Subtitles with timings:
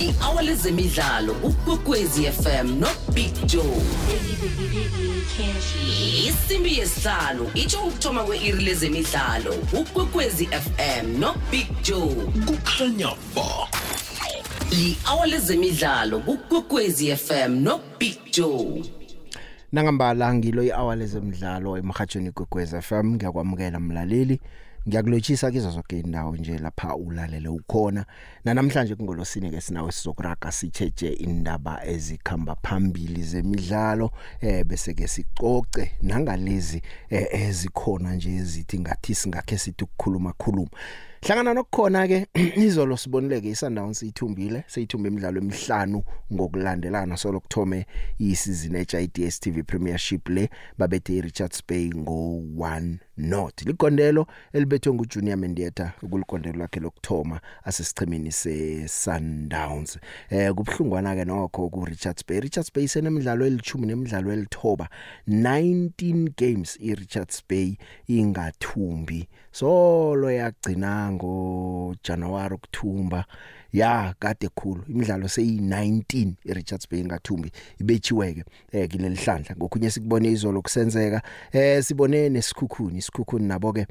[0.00, 3.82] i-hour lezemidlalo ukwekwezi fm no big joe.
[6.28, 12.14] Isimbi yesihlanu itsho ukuthoma kwe-iri lezemidlalo ukwekwezi fm no big joe.
[12.46, 13.68] Kukhanya ba.
[14.70, 18.84] Li-hour lezemidlalo ukwekwezi fm no big joe.
[19.72, 24.40] Nangambala ngilo i-hour lezemidlalo emhathweni kwekwez FM ngiyakwamukela mlaleli.
[24.88, 28.06] Ngiyakulotshisa kizo zonke indawo nje lapha ulalele ukhona.
[28.44, 36.82] Namhlanje kungolosine ke sinawe sizokuraga sicheje indaba ezikhamba phambili zemidlalo eh bese ke sicoce nangalezi
[37.10, 40.70] eh, ezikhona nje ezithi ngathi singakhe sithi ukukhuluma khuluma.
[41.22, 42.26] Hlangana nokukhona ke
[42.66, 46.02] izolo sibonileke iSundowns ithumbile seyithumbe imidlalo emihlanu
[46.32, 47.86] ngokulandelana solo kuthome
[48.18, 53.62] isizini eja iDStv Premiership le babethe iRichards Bay ngo 1 not.
[53.62, 59.98] Ligondelo elibethwe nguJunior Mendieta kuligondelo lakhe lokthoma asesichimini seSundowns.
[60.30, 64.88] Eh kubhlungwana ke nokho kuRichards Bay Richards Bay senemidlalo elithumi nemidlalo elithoba.
[65.28, 67.76] 19 games iRichards Bay
[68.08, 69.28] ingathumbi.
[69.52, 73.24] Solo yagcina ngo January ukuthumba
[73.72, 74.84] ya kade khulu.
[74.88, 79.56] Imidlalo seyi19 iRichards Bay ngathumbi ibechiweke eh kileli hlandla.
[79.56, 82.98] Ngokunye sikubone izolo kusenzeka eh sibone nesikhukhuni.
[82.98, 83.86] Isikhukhuni nabo ke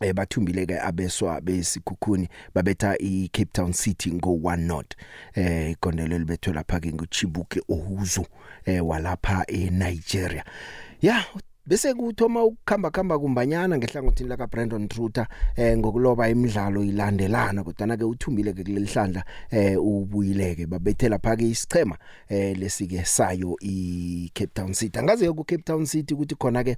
[0.00, 4.94] eh bathumbile ke abeswa besikhukhuni babetha iCape Town City ngo 1 not
[5.34, 8.26] eh igondelo libethwe lapha ke nguChibuke Ohuzu
[8.64, 10.44] eh walapha eNigeria.
[11.02, 11.24] Ya
[11.66, 15.26] bese kuthoma ukukhamba khamba kumbanyana ngehlangothini la kaBrandon Truther
[15.56, 20.66] eh ngokuloba imidlalo ilandelana kodwa ke uthumbile ke kuleli hlandla eh ubuyileke.
[20.66, 21.96] Babethela phake isichema
[22.28, 24.98] eh lesike sayo iCape Town City.
[24.98, 26.76] Angaze ku Cape Town City ukuthi khona ke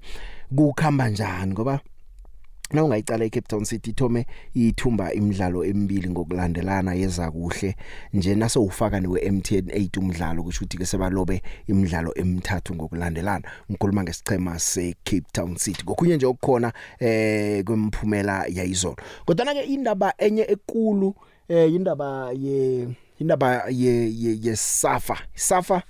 [0.55, 1.81] kukhamba njani ngoba
[2.72, 7.77] na ungayicala eCape Town City thome ithumba imidlalo emibili ngokulandelana yeza kuhle.
[8.12, 13.48] Nje naso ufaka niwe MTN 8 umdlalo kusho ukuthi ke sebalobe imidlalo emithathu ngokulandelana.
[13.70, 15.82] Ngikhuluma ngesichema seCape Town City.
[15.84, 18.97] Ngokunye nje okukhona eh kwemphumela yayizolo.
[19.25, 21.15] Kodwa ke indaba enye ekulu
[21.49, 22.88] eh indaba ye
[23.19, 25.19] indaba ye ye, ye Safa.
[25.34, 25.82] Safa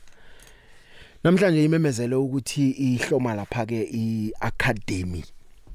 [1.25, 5.25] namhlanje imemezele ukuthi ihloma lapha ke iacademy.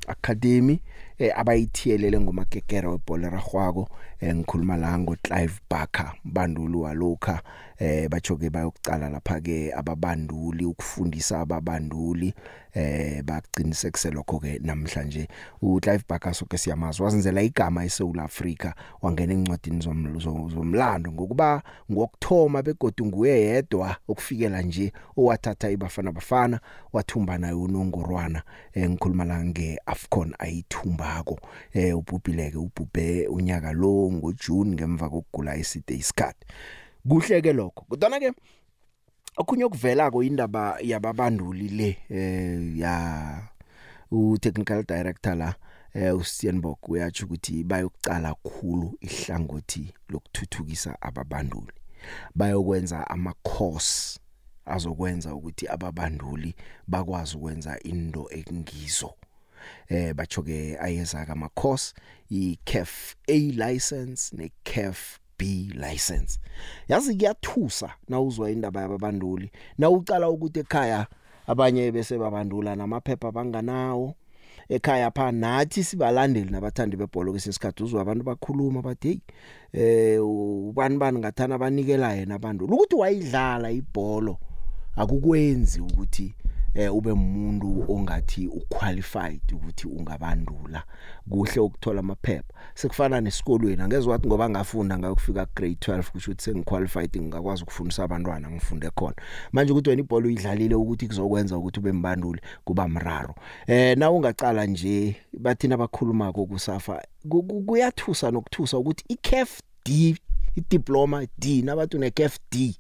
[0.08, 0.80] Academy
[1.18, 3.90] eh, abayithiyelele ngomakekera webhola ragwako
[4.20, 7.42] eh, ngikhuluma la ngo Clive Barker bandulu walokha
[7.82, 12.34] eh bachoke bayokucala lapha ke ababanduli ukufundisa ababanduli.
[12.74, 15.28] Eh bagcinisekise lokho ke namhlanje.
[15.62, 23.42] uClive Barker soke siyamazi wazenzela igama eSouth Africa wangena encwadini zomlando ngokuba ngokthoma begodu nguye
[23.42, 26.60] yedwa okufikela nje owathatha ibafana bafana
[26.94, 28.44] wathumba nayo unongorwana
[28.74, 31.40] eh ngikhuluma la ngeAfcon ayithumbako.
[31.74, 36.46] Eh ubhubhileke ubhubhe unyaka lo ngoJune ngemva kokugula iside isikhathi.
[37.10, 37.86] Kuhle ke lokho.
[37.90, 38.32] Kodwa ke
[39.38, 43.48] okhunye okuvelako indaba yababanduli le eh ya
[44.12, 45.56] u technical director la
[45.94, 51.74] eh uStienbock uyathi ukuthi bayokucala kakhulu ihlangothi lokuthuthukisa ababanduli.
[52.36, 54.20] Bayokwenza ama course
[54.66, 56.56] azokwenza ukuthi ababanduli
[56.88, 59.14] bakwazi ukwenza into ekungizo.
[59.90, 61.94] Eh bachoke ayeza kama course
[62.32, 66.40] i CAF A license ne CAF B license.
[66.88, 69.52] Yazi kuyathusa nawuzwa indaba yababanduli.
[69.78, 71.08] Na ucala ukuthi ekhaya
[71.48, 74.16] abanye bese babandula namaphepha banganawo
[74.70, 79.22] ekhaya pha nathi sibalandeli nabathandi bebhola kwesesikhathi uzwa abantu bakhuluma bathi
[79.74, 84.36] hey eh ubani bani ngathana banikela yena abantu ukuthi wayidlala ibhola
[84.96, 86.34] akukwenzi ukuthi
[86.74, 90.84] eh ube umuntu ongathi uqualified ukuthi ungabandula
[91.30, 92.54] kuhle ukuthola amaphepha.
[92.76, 98.52] Sekufana nesikolweni angeze wathi ngoba ngafunda ngayokufika grade 12 kusho ukuthi sengiqualified ngakwazi ukufundisa abantwana
[98.52, 99.16] ngifunde khona.
[99.52, 103.36] Manje ukuthi wena ibhola uyidlalile ukuthi kuzokwenza ukuthi ube mbanduli kuba mraro.
[103.68, 107.04] Eh na ungacala nje bathina abakhuluma kokusafa
[107.66, 110.16] kuyathusa nokuthusa ukuthi iCAF D
[110.56, 112.78] idiploma D nabantu neCAF D.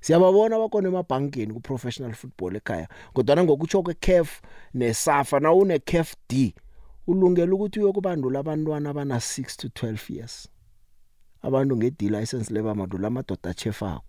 [0.00, 4.40] siyababona bakona emabhankeni ku professional football ekhaya kodwa ngokutsho kweCAF
[4.74, 6.54] neSAFA na une CAF D
[7.06, 10.48] ulungela ukuthi uyokubandula abantwana abana 6 to 12 years.
[11.42, 14.04] Abantu nge D license leba madula amadoda chefako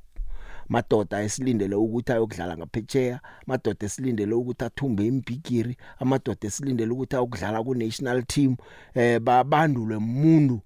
[0.70, 7.76] madoda esilindele ukuthi ayokudlala ngaphetsheya madoda esilindele ukuthi athumbe imbigiri amadoda esilindele ukuthi ayokudlala ku
[7.76, 8.56] national team
[8.96, 10.58] eh babandulwe umuntu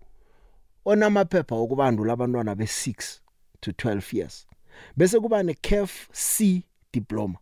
[0.86, 3.19] onamaphepha okubandula abantwana be6
[3.62, 4.36] to 12 years.
[4.98, 6.63] Bese kuba neCAF C
[6.94, 7.39] diploma.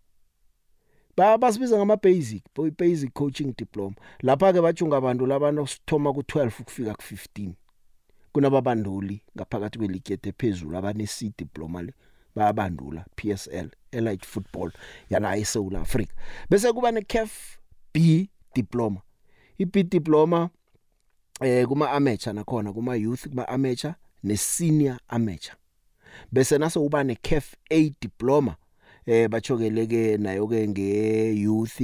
[1.18, 3.96] Ba basibiza ngama basic coaching diploma.
[4.22, 7.52] Lapha ke bajunga abantu labantu sithoma ku12 ukufika ku15
[8.34, 11.94] kunababanduli ngaphakathi kweligete ephezulu abane C diploma le
[12.36, 14.72] bayabandula PSL Elite Football
[15.10, 16.14] yana eSouth Africa
[16.50, 17.60] bese kuba ne CAF
[17.94, 19.02] B diploma.
[19.60, 20.50] I B diploma
[21.42, 23.94] eh kuma amateur nakhona kuma youth kuma amateur
[24.24, 25.56] ne senior amateur.
[26.31, 28.56] Bese naso uba ne CAF A diploma
[29.06, 31.81] eh bachokeleke nayo ke nge youth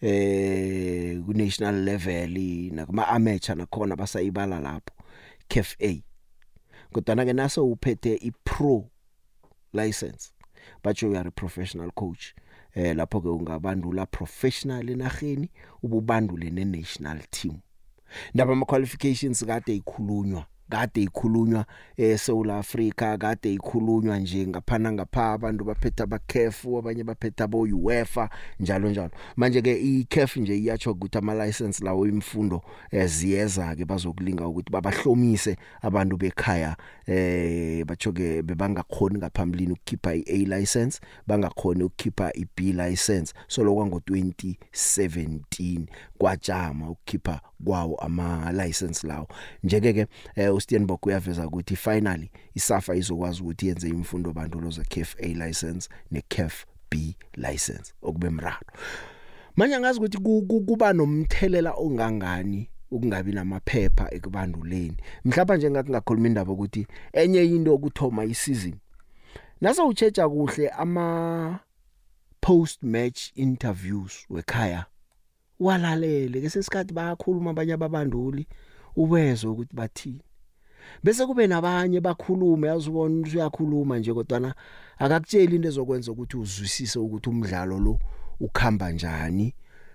[0.00, 2.38] eh ku national level
[2.72, 4.94] nakuma amateur nakhona basayibala lapho
[5.48, 6.02] CAF A.
[6.92, 8.90] Kodwa ke naso uphethe i pro
[9.72, 10.32] license
[10.84, 12.34] batsho you are a professional coach
[12.74, 15.50] eh lapho ke ungabandula professional enaheni
[15.82, 17.60] ububandule ne national team.
[18.34, 21.64] Ndaba ama qualifications kade ikhulunywa kade ikhulunywa
[21.96, 28.30] eSouth Africa kade ikhulunywa nje ngaphana ngapha abantu baphetha abaCAF abanye baphetha abo UEFA
[28.60, 29.10] njalo njalo.
[29.36, 35.56] Manje ke iCAF nje iyacho ukuthi ama license lawo imfundo eziyeza ke bazokulinga ukuthi babahlomise
[35.82, 36.76] abantu bekhaya
[37.06, 43.34] eh bachoke bebangakhoni ngaphambilini ukukhipha iA license bangakhoni ukukhipha iB license.
[43.48, 45.86] So lokwa ngo 2017
[46.18, 49.28] kwajama ukukhipha kwawo ama license lawo.
[49.62, 55.16] Njeke ke eh, uSteenbok uyaveza ukuthi finally isafa izokwazi ukuthi yenze imfundo bandulo ze CAF
[55.18, 58.66] A license ne CAF B license okube mraro.
[59.56, 60.18] Manje ngazi ukuthi
[60.66, 64.96] kuba nomthelela ongangani ukungabi namaphepha ekubanduleni.
[65.24, 68.80] Mhlawumbe nje ngakungakhuluma indaba ukuthi enye into okuthoma isizini
[69.60, 71.60] nase uchecha kuhle ama
[72.40, 74.86] post match interviews wekhaya
[75.60, 76.40] walalele.
[76.40, 78.46] Ke sesikhathi bayakhuluma abanye ababanduli
[78.96, 80.22] uwezwe ukuthi bathini.
[81.04, 84.54] Bese kube nabanye bakhulume yazibona uyakhuluma nje kodwa
[84.98, 87.98] akakutsheli into ezokwenza ukuthi uzwisise ukuthi umdlalo lo
[88.40, 89.54] ukhamba njani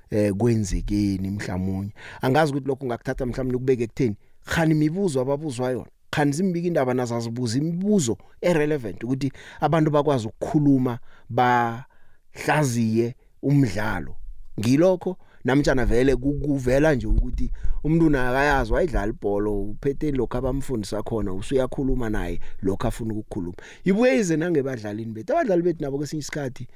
[0.09, 1.91] eh kwenzekeni mhlawumnye
[2.21, 4.15] angazi ukuthi lokho ngakuthatha mhlawumnye kubeke ekutheni
[4.47, 5.91] khani imibuzo ababuzwa yona.
[6.09, 10.99] Khani zimbiki indaba nazazibuza imibuzo irrelevant ukuthi abantu bakwazi ukukhuluma
[11.29, 14.15] bahlaziye umdlalo.
[14.59, 15.17] Ngilokho
[15.47, 17.51] namtjana vele kuvela nje ukuthi
[17.83, 23.57] umuntu naye akayazi wayidlala ibhola uphethe lokho abamfundisa khona usuyakhuluma naye lokho afuna ukukhuluma.
[23.83, 26.67] Ibuye ize nangebadlalini bethu abadlali bethu nabo kwesinye isikhathi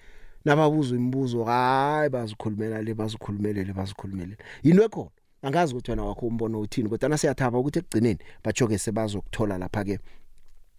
[0.45, 6.59] nababuzwa imibuzo hayi bazikhulumela le bazikhulumele le bazikhulumele yini ekhona angazi ukuthi wena wakho umbono
[6.61, 9.99] uthini kodwa nasiyathaba ukuthi ekugcineni bachoke sebazokuthola lapha ke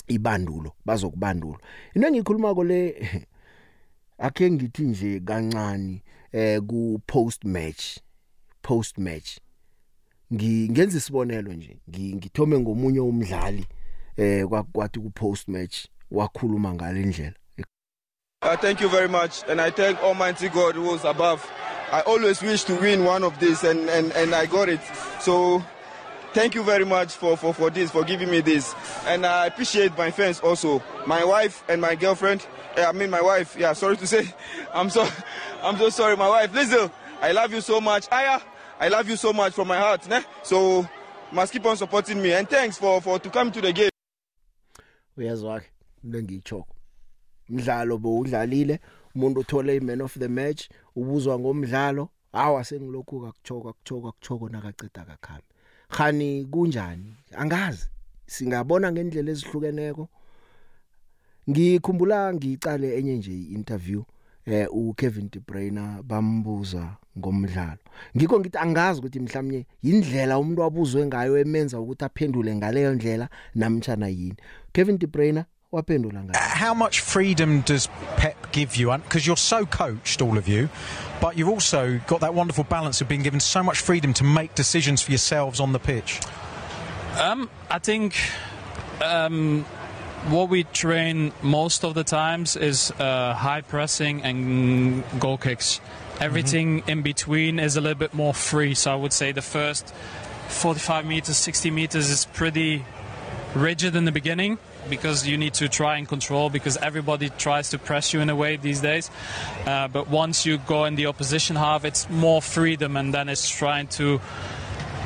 [0.09, 1.59] ibandulo bazokubandula
[1.95, 2.81] into engikhuluma ko le
[4.27, 7.99] akhe ngithi nje kancane eh ku post match
[8.63, 9.39] post match
[10.33, 13.67] ngingenza isibonelo nje ngithome ngomunye umdlali
[14.17, 17.37] eh kwathi ku post match wakhuluma ngalendlela
[18.45, 21.49] Uh, thank you very much, and I thank Almighty God who was above.
[21.93, 24.81] I always wish to win one of these, and, and, and I got it.
[25.21, 25.63] So,
[26.33, 28.75] thank you very much for, for, for this, for giving me this.
[29.07, 30.83] And I appreciate my fans also.
[31.07, 32.47] My wife and my girlfriend.
[32.77, 33.57] Eh, I mean, my wife.
[33.59, 34.27] Yeah, sorry to say.
[34.75, 35.07] I'm so,
[35.63, 36.53] I'm so sorry, my wife.
[36.55, 36.91] Listen,
[37.21, 38.07] I love you so much.
[38.11, 38.41] Aya,
[38.81, 40.09] I love you so much from my heart.
[40.09, 40.21] Ne?
[40.43, 40.89] So,
[41.31, 42.33] must keep on supporting me.
[42.33, 43.89] And thanks for, for to come to the game.
[45.17, 45.67] uyazwa ke
[46.05, 46.75] into ngiyitshoko
[47.51, 48.81] umdlalo bowudlalile
[49.15, 55.52] umuntu uthole iman of the match ubuzwa ngomdlalo hawa sengilokhu kakuchoka kuchoka kuchoko nakaceda kakhambi
[55.93, 57.11] khani kunjani?
[57.37, 57.87] Angazi.
[58.27, 60.09] Singabona ngendlela ezihlukeneko.
[61.51, 64.03] Ngikhumbula ngicale enye nje interview
[64.47, 67.79] eh uKevin De Bruyne bambuza ngomdlalo.
[68.17, 74.09] Ngikho ngithi angazi ukuthi mhlawumnye indlela umuntu wabuzwe ngayo emenza ukuthi aphendule ngaleyo ndlela namtjana
[74.09, 74.37] yini.
[74.73, 78.93] Kevin De Bruyne waphendula ngayo How much freedom does Pep give you?
[78.93, 80.69] Because you're so coached, all of you,
[81.21, 84.55] but you've also got that wonderful balance of being given so much freedom to make
[84.55, 86.21] decisions for yourselves on the pitch.
[87.19, 88.15] Um, I think
[89.03, 89.65] um,
[90.29, 95.81] what we train most of the times is uh, high pressing and goal kicks.
[96.21, 96.91] Everything mm-hmm.
[96.91, 98.75] in between is a little bit more free.
[98.75, 99.93] So I would say the first
[100.49, 102.85] 45 meters, 60 meters is pretty
[103.55, 104.59] rigid in the beginning
[104.89, 108.37] because you need to try and control because everybody tries to press you in a
[108.37, 109.11] way these days.
[109.67, 113.49] Uh, but once you go in the opposition half, it's more freedom and then it's
[113.49, 114.21] trying to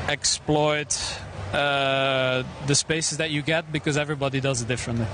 [0.09, 0.97] exploit
[1.53, 5.07] uh, the spaces that you get because everybody does it differently.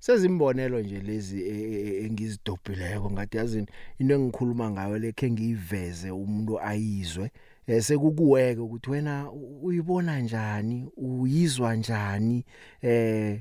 [0.00, 1.48] sezimbonelo nje lezi
[2.04, 3.66] engizidobhileko ngathi yazini
[3.98, 7.30] into engikhuluma ngayo lekhe ngiyiveze umuntu ayizwe
[7.78, 9.30] sekukuweke ukuthi wena
[9.62, 12.44] uyibona njani uyizwa njani
[12.82, 13.40] eh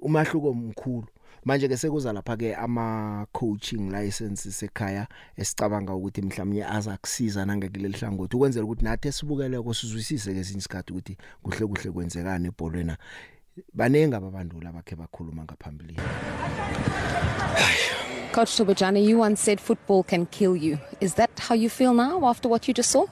[0.00, 1.06] umahluko mkhulu
[1.44, 5.06] manje ke sekuza lapha ke ama coaching licenses ekhaya
[5.36, 11.16] esicabanga ukuthi mhlawumnye aza kusiza nangekuleli hlangothi ukwenzela ukuthi nathi sibukele kusizwisise ke sinyisikhathi ukuthi
[11.42, 12.96] kuhle kuhle kwenzekani ebholweni
[13.74, 15.96] banenga ababandula bakhe bakhuluma ngaphambili
[18.32, 20.78] Coach Tobajani, you once said football can kill you.
[21.00, 23.06] Is that how you feel now after what you just saw?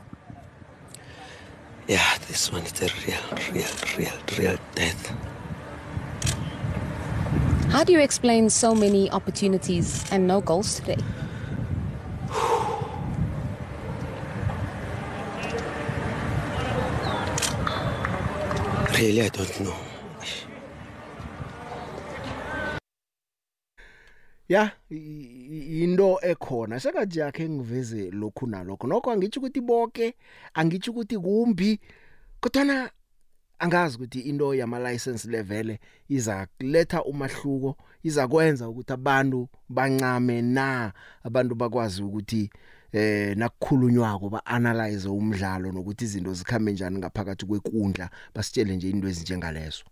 [1.86, 3.20] Yeah, this one is a real,
[3.52, 5.12] real, real, real death.
[7.70, 10.96] How do you explain so many opportunities and no goals today?
[18.96, 19.83] Really, I don't know.
[24.48, 30.14] Ya i- i- into ekhona sekathi yakhe ngiveze lokhu nalokho nokho angitsho ukuthi bonke
[30.54, 31.80] angitsho ukuthi kumbi
[32.40, 32.90] kodwa
[33.58, 40.92] angazi ukuthi into yama license level iza kuletha umahluko iza kwenza ukuthi abantu bancame na
[41.22, 42.50] abantu bakwazi ukuthi
[42.92, 49.84] eh nakukhulunywako baanalyze umdlalo nokuthi izinto zikhambe njani ngaphakathi kwekundla basitshele nje into ezinjengalezo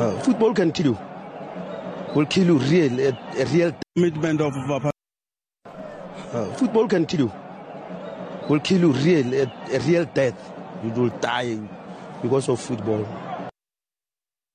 [0.00, 1.19] Uh, football can kill you.
[2.14, 4.90] Will kill you real, a, a real commitment of uh,
[6.32, 7.32] uh, football can kill you.
[8.48, 10.52] Will kill you real, a, a real death.
[10.82, 11.58] You will die
[12.22, 13.06] because of football.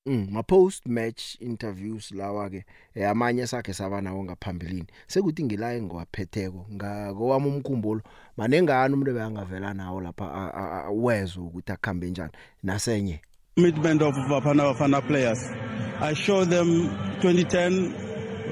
[0.08, 5.82] Mm, ma post match interviews lawa ke eh, amanye sakhe saba nawo ngaphambilini sekuthi ngilaye
[5.82, 8.00] ngiwaphetheko ngakowami umkhumbulo
[8.36, 12.32] manengani umuntu ebengavela nawo lapha a- a- a- wezwe ukuthi akhambe njani
[12.62, 13.20] nasenye
[13.58, 15.42] commitment of Bafana Bafana players.
[15.98, 16.90] I showed them
[17.22, 17.94] 2010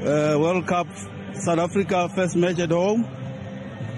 [0.03, 0.87] uh, World Cup
[1.35, 3.07] South Africa first match at home.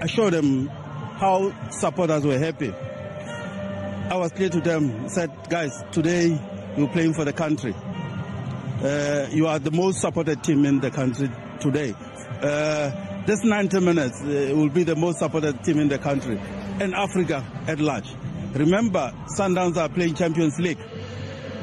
[0.01, 2.73] I showed them how supporters were happy.
[2.73, 6.37] I was clear to them, said, guys, today
[6.75, 7.73] you're playing for the country.
[7.73, 11.95] Uh, you are the most supported team in the country today.
[12.41, 16.37] Uh, this 90 minutes uh, will be the most supported team in the country
[16.81, 18.13] and Africa at large.
[18.53, 20.79] Remember, Sundowns are playing Champions League.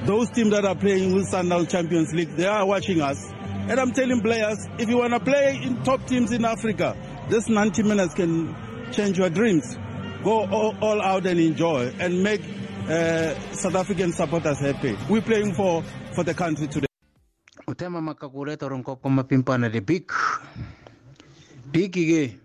[0.06, 3.32] Those teams that are playing with Sundowns Champions League, they are watching us.
[3.68, 6.94] And I'm telling players, if you want to play in top teams in Africa,
[7.30, 8.54] this 90 minutes can
[8.92, 9.78] change your dreams.
[10.23, 12.42] Go all, all out and enjoy and make
[12.88, 14.94] uh, South African supporters happy.
[15.08, 15.82] We're playing for,
[16.14, 16.87] for the country today.
[17.66, 20.12] utema makakuleta ronkoko mapimpana de big
[21.73, 22.38] big ke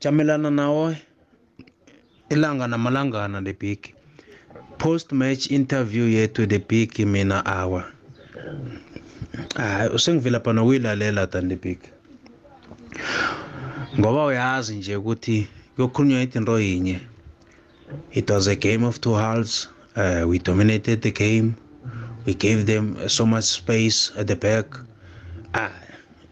[0.00, 0.94] jamelana nawo
[2.30, 3.95] ilanga namalangana de big
[4.86, 7.84] post match interview yethu the big mina awa
[9.56, 11.78] hayi usengivela phana ukuyilalela than the big.
[13.98, 17.00] Ngoba uyazi nje ukuthi kuyokhulunywa into yinye.
[18.12, 19.68] It was a game of two halves.
[19.96, 21.56] Uh, we dominated the game.
[22.24, 24.66] We gave them so much space at the back.
[25.54, 25.72] Ah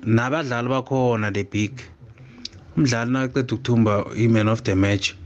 [0.07, 1.83] nabadlali bakhona the big.
[2.77, 5.17] Umdlali naqeda ukuthumba i-man of the match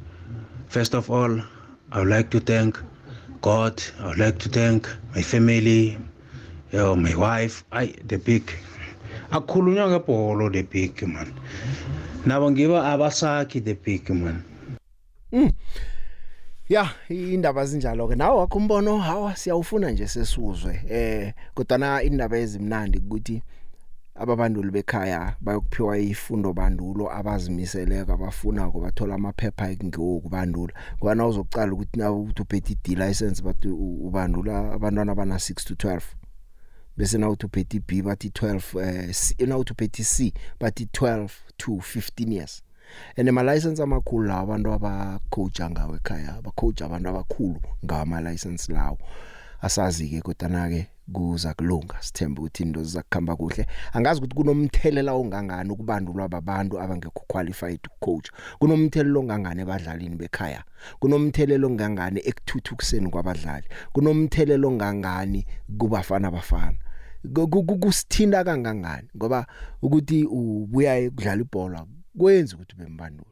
[0.69, 1.43] first of all
[1.93, 2.79] i would like to thank
[3.43, 5.99] god i would like to thank my family
[6.73, 7.65] you know, my wife.
[7.73, 8.43] I the big
[9.31, 11.33] akukhulunywa ngebholo the big man.
[12.27, 14.43] Nabo ngiba abasakhi the big man.
[16.69, 20.83] Ya indaba zinjalo ke nawe wakho umbono hawa siyawufuna nje sesuzwe.
[20.91, 23.43] Eh kodwa indaba ezimnandi ukuthi
[24.21, 32.13] ababanduli bekhaya bayokuphiwa ifundo bandulo abazimiseleka abafuna ukubathola amaphepha ngokubandula ngoba na uzokucala ukuthi na
[32.13, 36.01] uthi uphethe i license bathi ubandula abantwana bana 6 to 12
[36.97, 41.29] bese na uthi uphethe B bathi 12 eh C- na uthi uphethe C bathi 12
[41.57, 42.63] to 15 years.
[43.17, 48.99] Ene ma license amakhulu la abantu abacoacha ngawe ekhaya abacoach abantu abakhulu ngama license lawo.
[49.61, 53.67] Asazi ke kodwa ke kuza kulunga sithemba ukuthi into zizakukhamba kuhle.
[53.93, 60.65] Angazi ukuthi kunomthelela ongangani ukubandulwa ababantu abangekho qualified ukucoach kunomthelela ongangani ebadlalini bekhaya?
[61.01, 63.67] Kunomthelela ongangani ekuthuthukiseni kwabadlali?
[63.93, 65.47] Kunomthelela ongangani
[65.79, 66.77] kubafana bafana
[67.35, 69.09] Ku- ku- ku- kusithinta kangangani?
[69.17, 69.47] Ngoba
[69.83, 71.87] ukuthi ubuya ekudlala ibhola
[72.19, 73.31] kwenza ukuthi bembanduli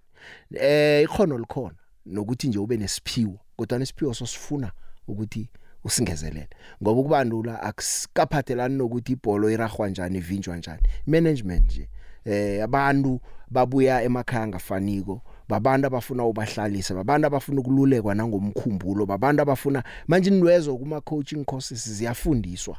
[0.51, 4.73] eh ikhono likhona nokuthi nje ube nesiphiwo kodwa nesiphiwo sosifuna
[5.09, 5.51] ukuthi
[5.87, 6.49] usingezelele.
[6.83, 10.83] Ngoba ukubandula akusikaphathelani nokuthi ibhola iragwa njani ivinjwa njani.
[11.07, 11.89] Management nje
[12.25, 20.31] eh abantu babuya emakhaya ngafaniko babantu abafuna ubahlalisa babantu abafuna ukululekwa nangomkhumbulo babantu abafuna manje
[20.31, 22.77] indwezo kuma coaching courses ziyafundiswa.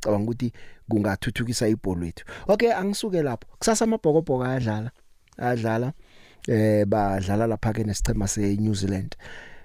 [0.00, 0.52] Cabanga ukuthi
[0.88, 2.24] kungathuthukisa ibhola lethu.
[2.48, 3.48] Okay angisuke lapho.
[3.58, 4.90] Kusasa amabhokobhoko ayadlala
[5.38, 5.92] ayadlala
[6.48, 9.16] eh badlala lapha ke nesicema seNew Zealand.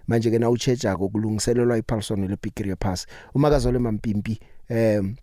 [0.09, 4.39] Manje ke na uchecha kokulungiselelwa iPaulson leBigiri Pass umakazole mampimpi
[4.69, 5.15] em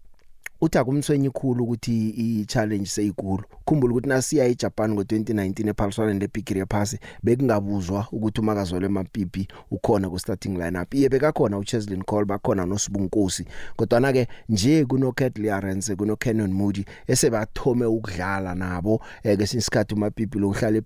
[0.60, 3.44] uthi akumthwenyi khulu ukuthi i-challenge seyikulu.
[3.66, 10.58] Khumbula ukuthi nasiya eJapan ngo2019 ephaliswaneni leBigiri yephasi bekungabuzwa ukuthi umakazole mapipi ukhona ku starting
[10.58, 10.94] lineup.
[10.94, 13.44] Iye bekakhona uCheslin Cole bakhona noSibunkosi
[13.76, 19.46] kodwa na ke nje kuno Catley Arendse kuno Cannon Moody esebathome ukudlala nabo eh, ke
[19.46, 20.82] sinsikhathi umapipi lokuhlala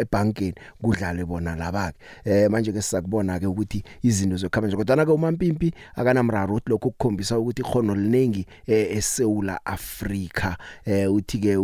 [0.00, 1.98] ebankeni kudlale bona labake.
[2.24, 6.70] Eh manje ke sizakubona ke ukuthi izinto zokuhamba nje kodwa na ke umampimpi akanamraro uthi
[6.70, 11.56] lokho kukhombisa ukuthi ikhono liningi eh, eSouth Africa eh uthi ke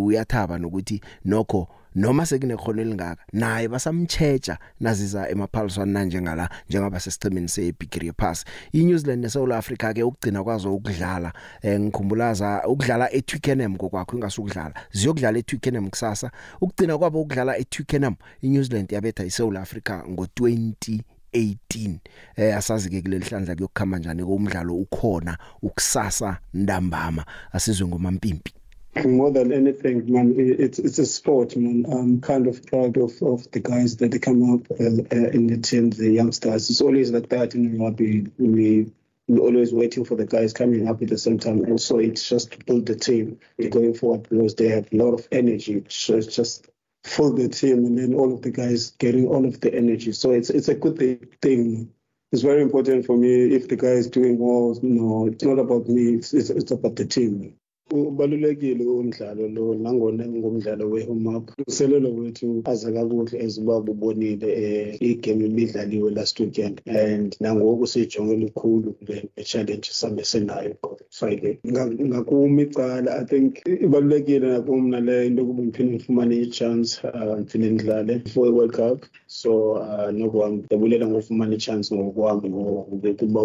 [0.43, 8.13] uyathaba nokuthi nokho noma sekunekhono elingaka naye basamchecha naziza emaphaliswana nanje ngala njengaba sesichimini seBigiri
[8.13, 8.45] Pass.
[8.73, 11.33] iNew Zealand neSouth Africa ke ukugcina kwazo ukudlala
[11.63, 14.75] eh ngikhumbulaza ukudlala eTwickenham kokwakho ingasukudlala.
[14.93, 16.31] Ziyokudlala eTwickenham kusasa.
[16.61, 21.01] Ukugcina kwabo ukudlala eTwickenham iNew Zealand yabetha iSouth Africa ngo20
[21.35, 21.99] 18
[22.37, 28.62] eh asazi ke kuleli hlandla kuyokukhama njani komdlalo ukhona ukusasa ndambama asizwe ngomampimpi.
[28.95, 31.87] More than anything, man, it's it's a sport, man.
[31.91, 35.47] I'm kind of proud of, of the guys that they come up uh, uh, in
[35.47, 36.69] the team, the youngsters.
[36.69, 38.27] It's always like that in rugby.
[38.39, 38.93] We
[39.29, 41.65] we're always waiting for the guys coming up at the same time.
[41.73, 43.39] Also, it's just to build the team
[43.71, 45.85] going forward because they have a lot of energy.
[45.89, 46.69] So it's just
[47.05, 50.13] full the team, and then all of the guys getting all of the energy.
[50.13, 50.99] So it's it's a good
[51.41, 51.91] thing.
[52.31, 54.79] It's very important for me if the guy is doing well.
[54.83, 56.17] No, it's not about me.
[56.17, 57.55] It's it's, it's about the team.
[57.93, 61.29] Ubalulekile umdlalo lo nangona ngumdlalo we-home
[61.69, 63.37] uselelo wethu aze kakuhle
[63.87, 67.87] bubonile um igame ibidlaliwe last weekend and nangoku
[68.43, 69.87] lukhulu le challenge
[70.25, 70.75] senayo
[71.11, 71.59] friday.
[71.67, 74.47] Ngakumi icala i think ibalulekile
[75.27, 79.05] into kuba ngiphinde ngifumane i-chance uh, ngiphinde ngidlale for cup.
[79.27, 80.11] So uh,
[81.07, 81.55] ngofumana
[81.95, 83.41] ngokwami ngokuba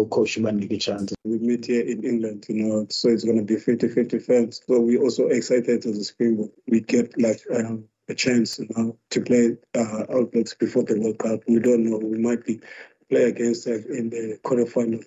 [1.24, 4.80] we meet here in england you know so it's going to be 50-50 fans so
[4.80, 9.20] we also excited as a springbok we get like um, a chance you know, to
[9.20, 11.40] play uh, outlets before the world cup.
[11.46, 12.60] We don't know we might be
[13.10, 15.04] play against them in the quarterfinal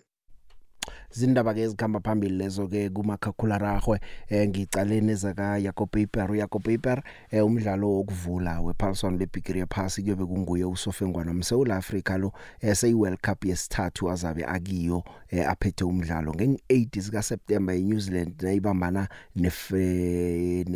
[1.11, 3.99] zindaba ke ezikhamba phambili lezo ke kumakhakhula rahwe
[4.29, 10.65] eh ngicalene zaka Jacob Paper Jacob Paper eh umdlalo wokuvula wePaulson leBigiri Pass kuyobe kunguye
[10.65, 17.00] uSofengwana umSouth Africa lo eh seyi World Cup yesithathu azabe akiyo eh aphethe umdlalo nge8
[17.01, 20.67] zika September eNew Zealand nayibambana neFrance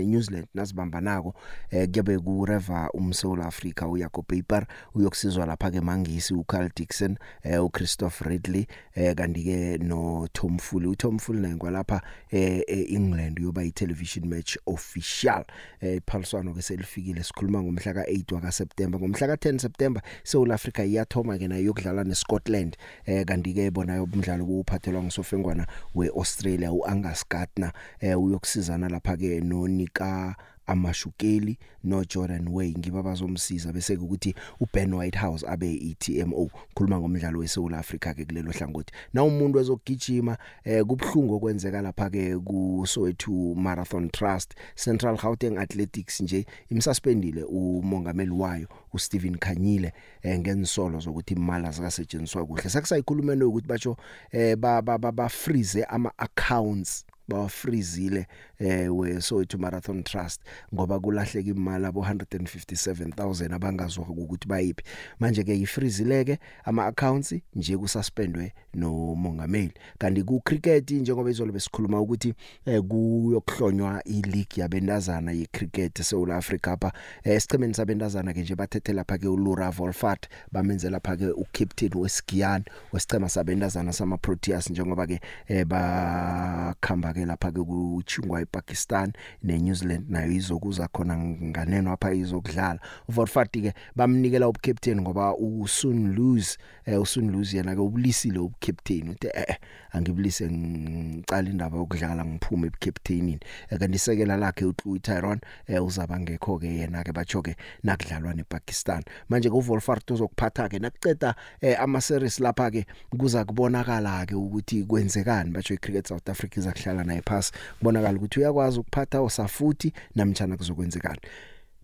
[0.00, 1.34] neNew Zealand nasibambanako
[1.70, 7.64] eh kuyobe ku River umSouth Africa uJacob Paper uyokusizwa lapha ke mangisi uCarl Dixon eh
[7.64, 13.64] uChristopher Ridley eh kanti ke no Tom Fuli uTom Fuli naye kwalapha eh eEngland uyoba
[13.64, 15.44] i-television match official.
[15.80, 21.38] Eh iphaliswano ke selifikile sikhuluma ngomhla ka8 waka September ngomhla ka10 September South Africa iyathoma
[21.38, 22.76] ke nayo yokudlala neScotland.
[23.06, 30.36] Eh kanti ke bona yobumdlalo kuphathelwa ngusofengwana weAustralia uAngus Gardner eh uyokusizana lapha ke nonika
[30.70, 32.74] amashukeli no Jordan Way.
[32.78, 38.92] Ngiba bazomsiza bese ukuthi uBen Whitehouse abe iTMO khuluma ngomdlalo weSouth Africa ke kulelo hlangothi.
[39.12, 46.20] Na umuntu ezogijima eh kubhlungu okwenzeka lapha ke ku Soweto Marathon Trust Central Gauteng Athletics
[46.20, 52.70] nje imsuspendile umongameli wayo uSteven Khanyile eh ngensolo zokuthi imali azikasetshenziswa kuhle.
[52.70, 53.96] Sakusayikhulumeni ukuthi batsho
[54.32, 58.26] eh ba ba, ba freeze ama accounts bawafreezile
[58.58, 60.40] eh we Soweto Marathon Trust
[60.74, 64.84] ngoba kulahleka imali abo 157000 abangazwa ukuthi bayiphi
[65.20, 72.00] manje ke ifreezileke ama accounts nje kususpendwe no mongameli kanti ku cricket njengoba izolo besikhuluma
[72.00, 72.34] ukuthi
[72.66, 76.92] eh kuyokuhlonywa i league yabendazana ye cricket eSouth Africa apha
[77.24, 83.28] esichemeni sabendazana ke nje bathethe lapha ke uLura Volfat bamenze lapha ke ucaptain weSkiyan wesichema
[83.28, 90.32] sabendazana sama Proteas njengoba ke eh bakhamba ke lapha ke kuchingwa ePakistan neNew Zealand nayo
[90.32, 92.80] izokuza khona nganeno apha izokudlala.
[93.08, 99.28] uVorfati ke bamnikela ubcaptain ngoba uSun lose eh uSun lose yena ke ubulisile ubcaptain uthi
[99.34, 99.56] eh
[99.92, 106.66] angibulise ngicala indaba yokudlala ngiphume ebcaptainini kanti isekela lakhe uTlu Tyrone eh uzaba ngekho ke
[106.66, 109.02] yena ke batsho ke nakudlalwa nePakistan.
[109.28, 112.86] Manje kuVolfart uzokuphatha ke nakuceda eh, ama series lapha ke
[113.18, 117.52] kuza kubonakala ke ukuthi kwenzekani batsho iCricket South Africa izakuhlala naye phasi.
[117.78, 121.20] Kubonakala ukuthi uyakwazi ukuphatha osafuthi namtjana kuzokwenzekani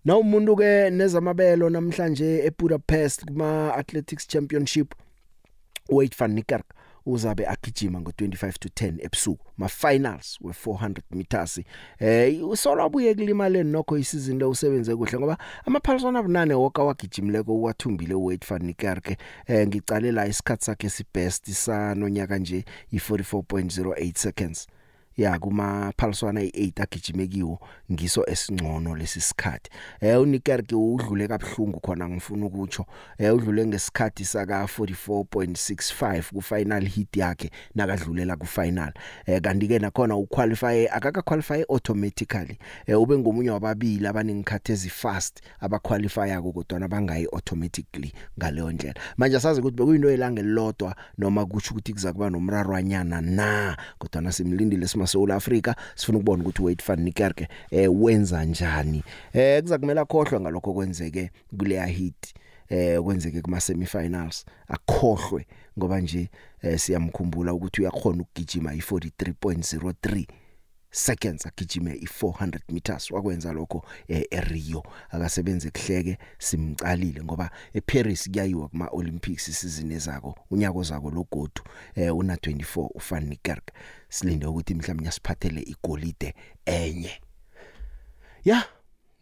[0.05, 4.95] Na umuntu ke nezamabelo namhlanje eBudapest kuma Athletics Championship
[5.89, 6.65] Wade van Niekerk
[7.05, 11.61] uzabe agijima ngo25 to 10 ebusuku ma finals we 400 meters.
[11.99, 18.13] Eh usola abuye kulimaleni nokho isizini le usebenze kuhle ngoba amaphaliswana abunane woka wagijimileko uwathumbile
[18.13, 19.17] uWade van Niekerk.
[19.47, 24.67] Eh ngicale la isikhatsi sakhe sibest sanonyaka nje i44.08 seconds.
[25.17, 27.59] Ya kumaphaliswana i8 agijimekiwo
[27.91, 29.69] ngiso esingcono lesisikhathi
[30.01, 32.85] eh unikerke udlule kabuhlungu khona ngifuna ukutsho
[33.17, 38.93] eh udlule ngesikhathi saka 44.65 ku final hit yakhe nakadlulela ku final
[39.25, 42.57] eh kanti ke nakhona uqualify akaka qualify automatically.
[42.85, 48.99] Eh ube ngomunye wababili abaningikhathi ezifast abaqualifya kodwa bangayi automatically ngaleyo ndlela.
[49.17, 55.06] Manje sazi ukuthi bekuyinto elanga elilodwa noma kusho ukuthi kuzakuba nomrarwanyana na kodwa nasimlindile sima
[55.07, 57.41] South Africa sifuna ukubona ukuthi Wade van Niekerk
[57.71, 59.03] eh wenza njani?
[59.33, 62.33] Eh kuzakumela khohlwa ngalokho kwenzeke kuleya hit
[62.69, 65.45] eh kwenzeke kuma semifinals akhohlwe
[65.79, 66.29] ngoba nje
[66.61, 70.25] eh, siyamkhumbula ukuthi uyakhona ukugijima i43.03
[70.91, 74.83] seconds agijime i400 meters wakwenza lokho eh, eRio.
[75.09, 81.61] Akasebenze kuhleke simcalile ngoba eParis kuyayiwa kuma Olympics isizini ezako unyaka ozako logodu
[81.95, 83.71] eh, una 24 uFan Niekerk
[84.09, 86.33] silinde ukuthi mhlawumbe nyasiphathele igolide
[86.65, 87.11] enye.
[88.45, 88.63] Ya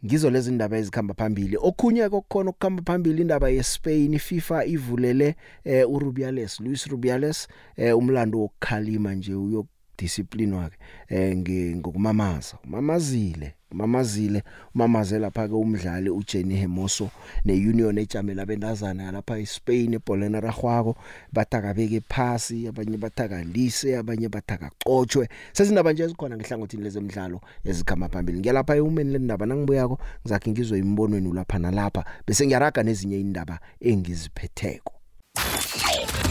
[0.04, 1.56] ngizo lezi ndaba ezikhamba phambili.
[1.60, 9.14] Okhunye kokukhona ukukhamba phambili indaba yeSpain FIFA ivulele eh, uRubiales Luis Rubiales eh, umlando wokukhalima
[9.14, 9.66] nje uyok
[9.98, 10.76] discipline wakhe
[11.08, 11.36] eh
[11.76, 14.42] ngokumamaza umamazile umamazile
[14.74, 17.10] umamaze lapha ke umdlali uJenny Hermoso
[17.44, 20.96] neunion ejamela abentazana lapha eSpain eBolena ragwako
[21.32, 28.08] bathaka beke phasi abanye bathaka lise abanye bathaka qochwe sezindaba nje ezikhona ngehlangothini lezemidlalo ezikhama
[28.08, 28.38] phambili.
[28.38, 34.92] Ngiyalapha eumeni lendaba nangibuyako ngizakhe ngizwe imbonweni lapha nalapha bese ngiyaraga nezinye indaba engiziphetheko.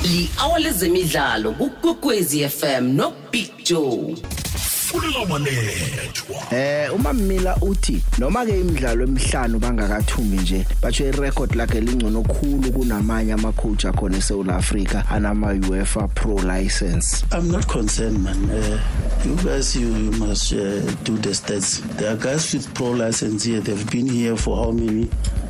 [0.05, 4.15] Li-hour lezemidlalo kukwekwezi fm no big joe
[4.59, 11.81] fulela wanethwa Eh uma Mila uthi noma ke imidlalo emihlanu bangakathumbi nje batsho irecord lakhe
[11.81, 17.25] lingcono khulu kunamanye ama coach akhona eSouth Africa anama UEFA Pro license.
[17.31, 18.49] I'm not concerned, man.
[18.49, 18.79] Uh,
[19.25, 21.81] you guys, you, you must uh, do the stats.
[21.97, 23.61] There are guys with pro license here.
[23.61, 25.09] They've been here for how many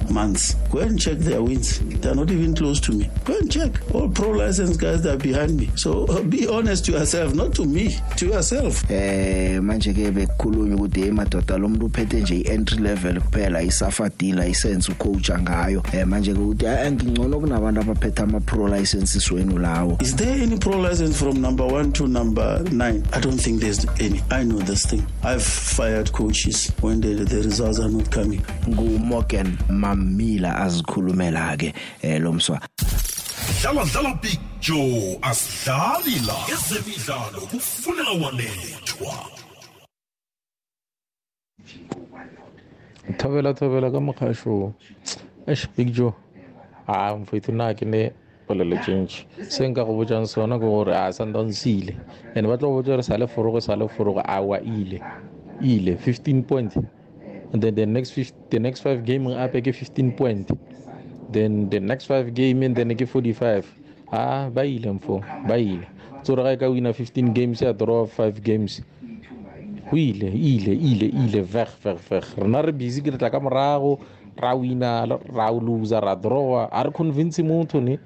[0.10, 0.56] months?
[0.72, 1.80] Go and check their wins.
[2.02, 3.10] They're not even close to me.
[3.24, 3.72] Go and check.
[3.94, 5.70] All pro license guys that are behind me.
[5.76, 8.84] So uh, be honest to yourself, not to me, to yourself.
[8.92, 14.34] Eh manje ke bekukhulunywa ukuthi madoda lo muntu uphethe nje i-entry level kuphela i-SAFA D
[14.34, 15.84] license ucoach ngayo.
[15.94, 19.98] Eh manje ke ukuthi "Ah, ngingcono kunabantu abaphethe ama pro licenses wenu lawo.
[20.02, 23.04] Is there any pro license from number one to number nine?
[23.14, 24.22] I don't think there's any.
[24.32, 25.06] I know this thing.
[25.24, 28.42] I've fired coaches when the, the results are not coming.
[28.68, 29.58] Ngu Morgan
[29.96, 32.60] Mamila azikhulumela ke eh lo mswa.
[33.62, 39.16] dlala dlala big joe asidlali la ezemidlalo kufunela wanethwa
[43.18, 44.74] thobela thobela ka mokgašo
[45.48, 46.14] eish big joe
[46.88, 48.12] a mfetho nna ke ne
[48.48, 51.96] polelo tšentši se nka go botšang sona ke gore a sundownsile
[52.36, 55.00] and ba tlo go botša gore sa le forogo sa le forogo a wa ile.
[55.62, 56.74] Ile 15 point.
[57.54, 60.50] And then the next 50, the next five game ape ke 15 point.
[61.32, 63.66] Then the next five game and then ke 45
[64.12, 65.88] a ba ile mfo ba ile
[66.24, 68.82] tsore ga ka wina 15 games ya draw 5 games.
[69.92, 74.00] O ile ile ile ile veg veg veg rena re busy ke tla ka morago
[74.38, 76.70] ra wina ra loser ra drawa.
[76.72, 78.00] A re convince motho ne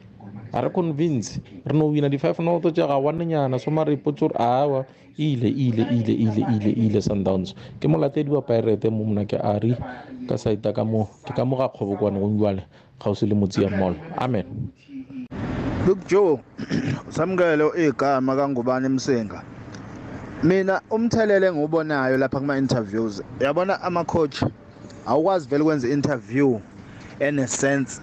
[0.53, 4.35] a re convince re no wina di-five noto tša ga wanenyana so mare ipotse gore
[4.39, 4.85] awa
[5.19, 7.53] ile ile ile ile ile ile sundowns.
[7.79, 9.75] Ke molatedi wa pirate mo mona ke ari
[10.27, 12.61] ka saita ka mo ke ka mo ga kgobokwane gong
[13.05, 13.95] o se le motsi ya mall.
[14.17, 14.71] Amen.
[15.87, 16.39] Look Joe
[17.09, 19.43] samukelo igama kangubani emsinga
[20.43, 23.21] mina umthelele engiwubonayo lapha kuma interviews.
[23.39, 24.43] Yabona ama coach
[25.05, 26.59] awukwazi vele ukwenza interview
[27.19, 28.01] ene sense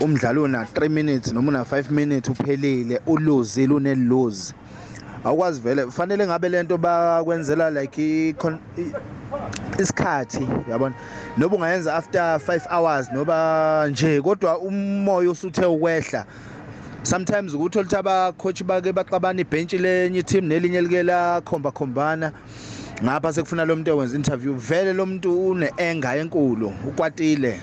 [0.00, 4.54] umdlalo una 3 minutes noma una 5 minutes uphelile uluzile une lose
[5.24, 8.92] awukwazi vele fanele ngabe lento bakwenzela like i- con- i-
[9.82, 10.94] isikhathi yabona?
[11.36, 16.24] Noba ungayenza after 5 hours noba nje kodwa umoya usuthe ukwehla
[17.02, 22.32] sometimes ukuthola ukuthi abacoach bake baxabana ibhentshi lenye team nelinye like la khomba khombana
[23.04, 27.60] ngapha sekufuna lo muntu owenza interview vele lo muntu une enga enkulu ukwatile.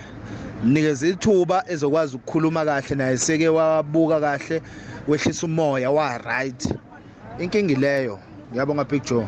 [0.63, 4.61] Mnikeza ithuba ezokwazi ukukhuluma kahle naye seke wabuka kahle
[5.07, 6.73] wehlisa umoya wa right
[7.39, 8.19] inkingi leyo
[8.51, 9.27] ngiyabonga big joe.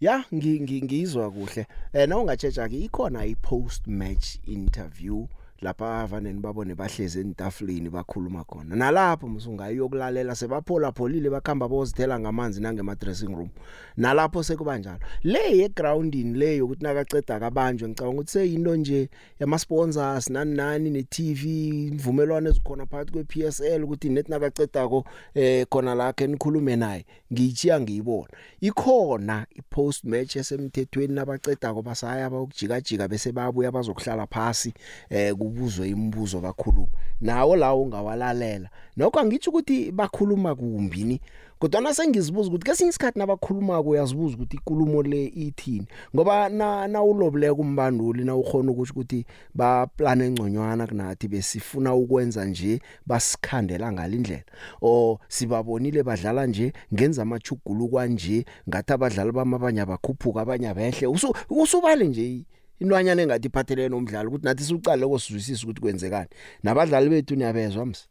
[0.00, 1.66] Ya ngi- ngi- ngizwa kuhle.
[1.92, 5.26] Eh na ungatsheja ke ikhona i post match interview
[5.62, 8.76] lapha avaneni babone bahleze entafuleni bakhuluma khona.
[8.76, 13.48] Nalapho musungayokulalela sebaphola pholile bakhamba bozithela ngamanzi nangema dressing room.
[13.96, 14.98] Nalapho sekuba njalo.
[15.22, 19.08] Le ye grounding leyo ukuthi nakaceda kabanjwe ngicabanga ukuthi seyinto nje
[19.40, 25.66] yama sponsors nani nani ne TV imvumelwano ezikhona phakathi kwe PSL ukuthi net nakacedako eh
[25.70, 28.28] khona la ke nikhulume naye ngiyichiya ngiyibona.
[28.60, 34.74] Ikhona i post match esemthethweni nabacedako basaya bayokujikajika bese babuya bazokuhlala phasi
[35.10, 36.88] eh kubuzwe imibuzo kakhuluma
[37.20, 41.20] nawo lawo ungawalalela nokho angitsho ukuthi bakhuluma kumbini
[41.58, 45.86] kodwa nasengizibuza ukuthi kesinye isikhathi nabakhuluma kuyazibuza ukuthi ikulumo le ithini?
[46.14, 52.80] Ngoba na nawulobuleka umbanduli na ukhona ukuthi ukuthi ba plan engconywana kunathi besifuna ukwenza nje
[53.06, 54.42] basikhandela ngalindlela
[54.82, 61.06] o sibabonile badlala nje ngenza amachugulu kwanje ngathi abadlali bamabanye abakhuphuka abanye abehle.
[61.50, 62.44] Usubale nje
[62.82, 66.30] inwanyana engathi iphathelene nomdlalo ukuthi nathi siuqale ukuzwisisa ukuthi kwenzekani.
[66.62, 68.04] Nabadlali bethu niyabezwa mse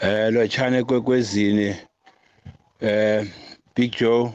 [0.00, 1.76] eh lochane kwekwezini
[2.80, 3.26] eh
[3.74, 4.32] Big Joe.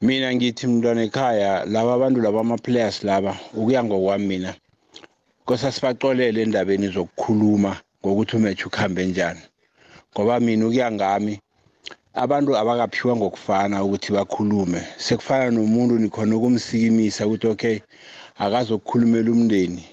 [0.00, 4.54] Mina ngithi mntwana ekhaya laba abantu laba ama players laba ukuya ngokwami mina
[5.44, 9.40] kosa sibaxolele endabeni zokukhuluma ngokuthi umatch ukhambe njani.
[10.12, 11.40] Ngoba mina ukuya ngami
[12.16, 14.80] abantu abakaphiwa ngokufana ukuthi bakhulume.
[14.96, 17.78] Sekufana nomuntu nikhona ukumsikimisa ukuthi okay
[18.38, 19.84] akazokukhulumela umndeni.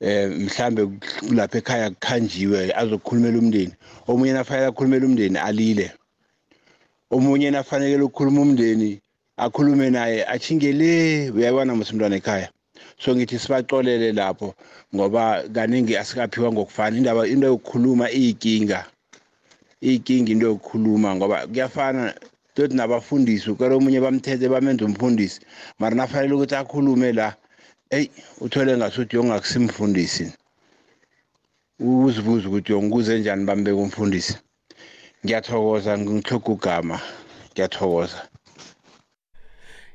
[0.00, 0.82] Eh mhlambe
[1.30, 3.72] lapha ekhaya kukhanjiwe azokukhulumela umndeni.
[4.08, 5.92] Omunye nafanele akhulumela umndeni alile.
[7.10, 9.00] Omunye nafanele ukukhuluma umndeni
[9.36, 12.48] akhulume naye achingele uyabona msumntwana ekhaya?
[12.98, 14.54] So ngithi sibaxolele lapho
[14.94, 16.96] ngoba kaningi asikaphiwa ngokufana.
[16.96, 18.84] Indaba into yokukhuluma iyinkinga.
[19.82, 22.14] Iyinkinga into yokukhuluma ngoba kuyafana
[22.54, 25.40] toti nabafundisi ukele omunye bamthethe bamenza umfundisi.
[25.78, 27.36] Mara nafanele ukuthi akhulume la
[27.90, 28.10] eyi
[28.40, 30.32] uthole ngasuthi yongakusimfundisi
[31.80, 34.34] uzibuza ukuthi yonguze njani bambeka umfundisi?
[35.24, 37.00] Ngiyathokoza ngihloga ugama.
[37.52, 38.20] Ngiyathokoza.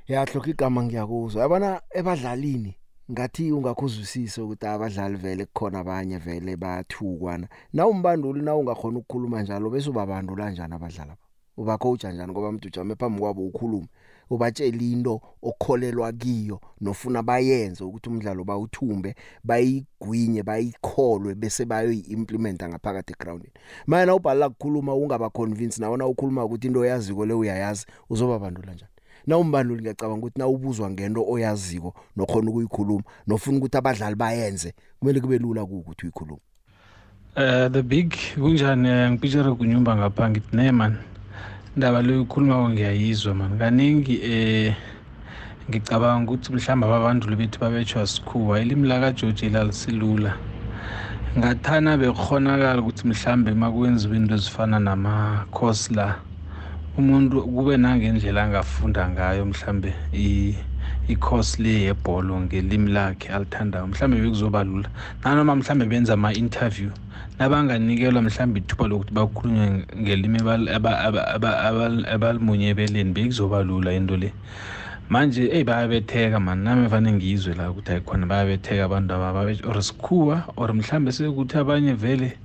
[0.08, 2.72] Yahloka igama ngiyakuzwa yabona ebadlalini
[3.12, 7.88] ngathi ungakhuzwisisa ukuthi abadlali vele kukhona abanye vele bayathukwana na?
[7.88, 11.12] Umbanduli na ungakhona ukukhuluma njalo bese ubabandula kanjani abadlali
[11.58, 13.88] uba coach kanjani ngoba umuntu ujame phambi kwabo ukhuluma
[14.30, 23.54] ubatshela into okholelwa kiyo nofuna bayenze ukuthi umdlalo bawuthumbe bayigwinye bayikholwe bese bayoyiimplementa ngaphakathi egroundini
[23.88, 28.92] mana ubhala ukukhuluma ungaba convince nawona ukhuluma ukuthi into oyaziko le uyayazi uzobabandula njani?
[29.28, 35.22] Na umbanduli ngiyacabanga ukuthi na ubuzwa ngento oyaziko nokhona ukuyikhuluma nofuna ukuthi abadlali bayenze kumele
[35.22, 36.42] kube lula ukuthi uyikhuluma
[37.34, 40.98] Uh, the big kunjani ngipicture kunyumba ngapha ngithi ne man
[41.76, 43.58] indaba leyo ukhuluma ngiyayizwa man.
[43.58, 44.76] Kaningi eh
[45.70, 50.36] ngicabanga ukuthi mhlawumbe ababanduli bethu babetshwa sikhuwa ilimi lakajoji lalisilula.
[51.38, 56.20] Ngathana bekhonakala ukuthi mhlawumbe makwenziwa into ezifana nama-course la
[56.98, 59.94] umuntu kube nangendlela angafunda ngayo mhlambe
[61.08, 64.90] i-course le yebholo ngelimi lakhe alithandayo mhlambe bekuzoba lula.
[65.24, 66.90] Nanoma mhlambe benza ama-interview
[67.40, 70.40] nabanganikelwa mhlambe ithuba lokuthi bakhulunywe ngelimi
[72.14, 74.34] abalimunyebeleni bekuzoba lula into le.
[75.10, 80.44] Manje eyi bayabetheka mani nami fane ngiyizwe la ukuthi ayikhona bayabetheka abantu aba or sikhuwa
[80.58, 82.38] or mhlambe sekuthi abanye vele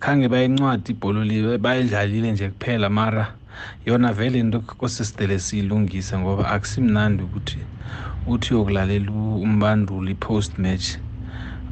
[0.00, 3.34] khange bayincwadi ibholo le bayidlalile nje kuphela mara
[3.86, 7.58] yona vele into kosisidele siyilungise ngoba akusimnandi ukuthi
[8.26, 9.10] uthi uyokulalela
[9.46, 10.86] umbanduli i-post match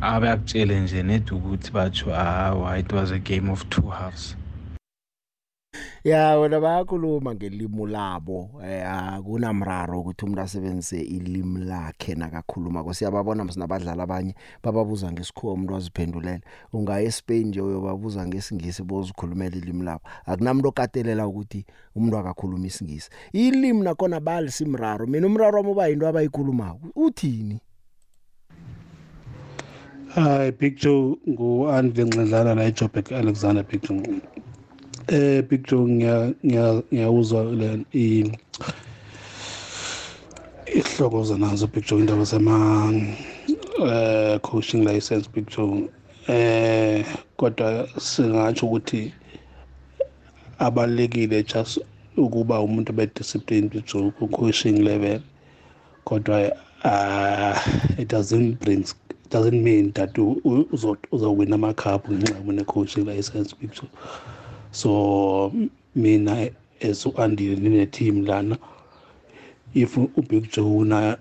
[0.01, 4.42] abe akutshele nje nedi ukuthi batsho hawa it was a game of two halves.
[6.05, 14.01] Ya wena bayakhuluma ngelimi labo eh akunamraro ukuthi umuntu asebenzise ilimi lakhe nakakhuluma kusiyababona msinabadlali
[14.01, 16.41] abanye bababuza ngesikhuwa umuntu waziphendulela
[16.73, 20.03] ungaya eSpain nje uyobabuza ngesingisi bozikhulumela ilimi labo.
[20.27, 23.11] Akunamuntu okatelela ukuthi umuntu akakhuluma isingisi.
[23.33, 26.81] Ilimi nakona bali simraro mina umraro wami uba into abayikhulumako.
[26.97, 27.61] Uthini?
[30.15, 34.21] Hi Big Joe ngu-Anvi Nxedlana la eJoburg Alexander Big Joe
[35.09, 35.87] eh Big Joe
[36.45, 37.85] ngiyawuzwa le
[40.67, 42.93] ihlokoza nazo Big Joe indaba zama
[43.87, 45.89] eh coaching license Big Joe
[46.29, 49.13] eh kodwa singatsho ukuthi
[50.59, 51.81] abalekile just
[52.17, 55.21] ukuba umuntu be discipline Big Joe ku coaching level.
[56.05, 56.53] Kodwa
[56.85, 57.59] uh
[57.99, 60.15] it doesn't bring it doesn't mean that
[61.13, 63.89] uzowina amakhaphu ngenxa yobune coaching license Big Joe
[64.73, 65.53] so
[65.95, 68.59] mina as u-andile nine-team lana
[69.75, 70.67] if ubig joe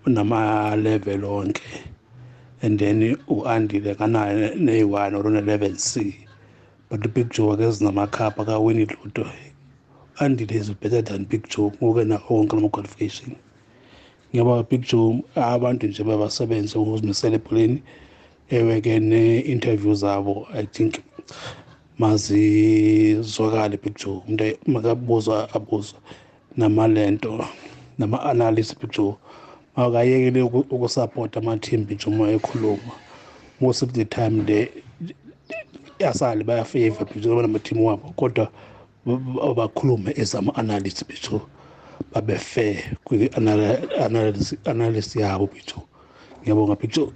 [0.05, 1.61] unama-level onke
[2.61, 6.25] and then u-andile kanayo neyi-one or ne-eleven c.
[6.89, 9.25] But ubig joe ke zinamakhapha kawini luto
[10.19, 13.35] andile is better than big joe ngoke na wonke lama-qualification
[14.33, 17.83] ngiyaba big joe abantu nje babasebenze ukuzimisela ebholeni
[18.49, 20.99] ewe-ke ne-interview zabo i think
[22.01, 25.99] mazizwakale big joe umuntu makabuzwa abuzwa
[26.57, 27.45] namalento
[27.99, 29.15] nama-analyst big joe
[29.75, 32.91] makayekele ukusapota ama-team big joe uma ekhuluma.
[33.59, 34.71] Most of the time the
[36.09, 38.51] asale bayafavor big joe banama-team wabo kodwa
[39.55, 41.41] bakhulume as ama-analyst big joe
[42.13, 45.83] babe fair kwi-analysis yabo big joe
[46.41, 47.11] ngiyabonga big joe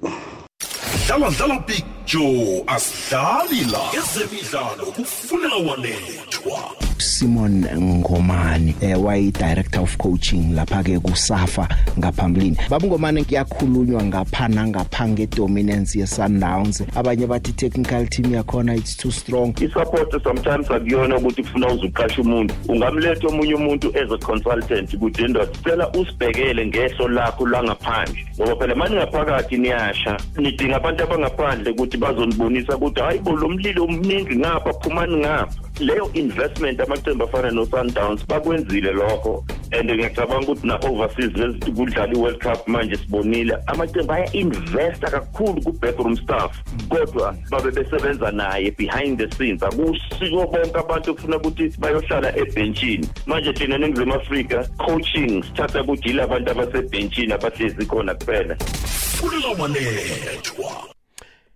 [1.07, 6.84] dlala dlala big joe asidlali la ezemidlalo kufunela wanethwa.
[6.97, 11.67] Simon Ngomane eh wayi director of coaching lapha ke kusafa
[11.99, 12.57] ngaphambilini.
[12.69, 19.53] Babungomane kuyakhulunywa ngapha nangapha ngedominance ye Sundowns abanye bathi technical team yakhona it's too strong.
[19.53, 22.53] Isupport sometimes akuyona ukuthi kufuna uzuqasha umuntu.
[22.69, 28.25] Ungamletha omunye umuntu as a consultant ukuthi indoda cela usibhekele ngehlo lakho langaphandle.
[28.37, 33.83] Ngoba phela manje ngaphakathi niyasha nidinga abantu abangaphandle ukuthi bazonibonisa ukuthi hayi bo lo mlilo
[33.83, 41.59] omningi ngapha phumani ngapha leyo investment amaqembu afana no-sundowns bakwenzile lokho and ngiyacabanga ukuthi na-overseas
[41.75, 46.51] kudlala i-world cup manje sibonile amaqembu aya-investa kakhulu ku-backroom staff
[46.89, 49.63] kodwa babe besebenza naye behind the scenes.
[49.63, 56.23] Akusiko bonke abantu kufuna ukuthi bayohlala ebhenshini manje thina ningizimu afrika coaching sithatha ukuthi yile
[56.23, 58.55] abantu abasebhenshini abahlezi khona kuphela.
[58.55, 60.71] Fulela wanethwa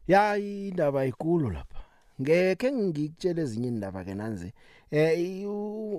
[0.08, 1.79] ya indaba ikulu lapha.
[2.21, 4.53] Ngeke ngikutshele ezinye indaba ke nanzi
[4.91, 5.45] eh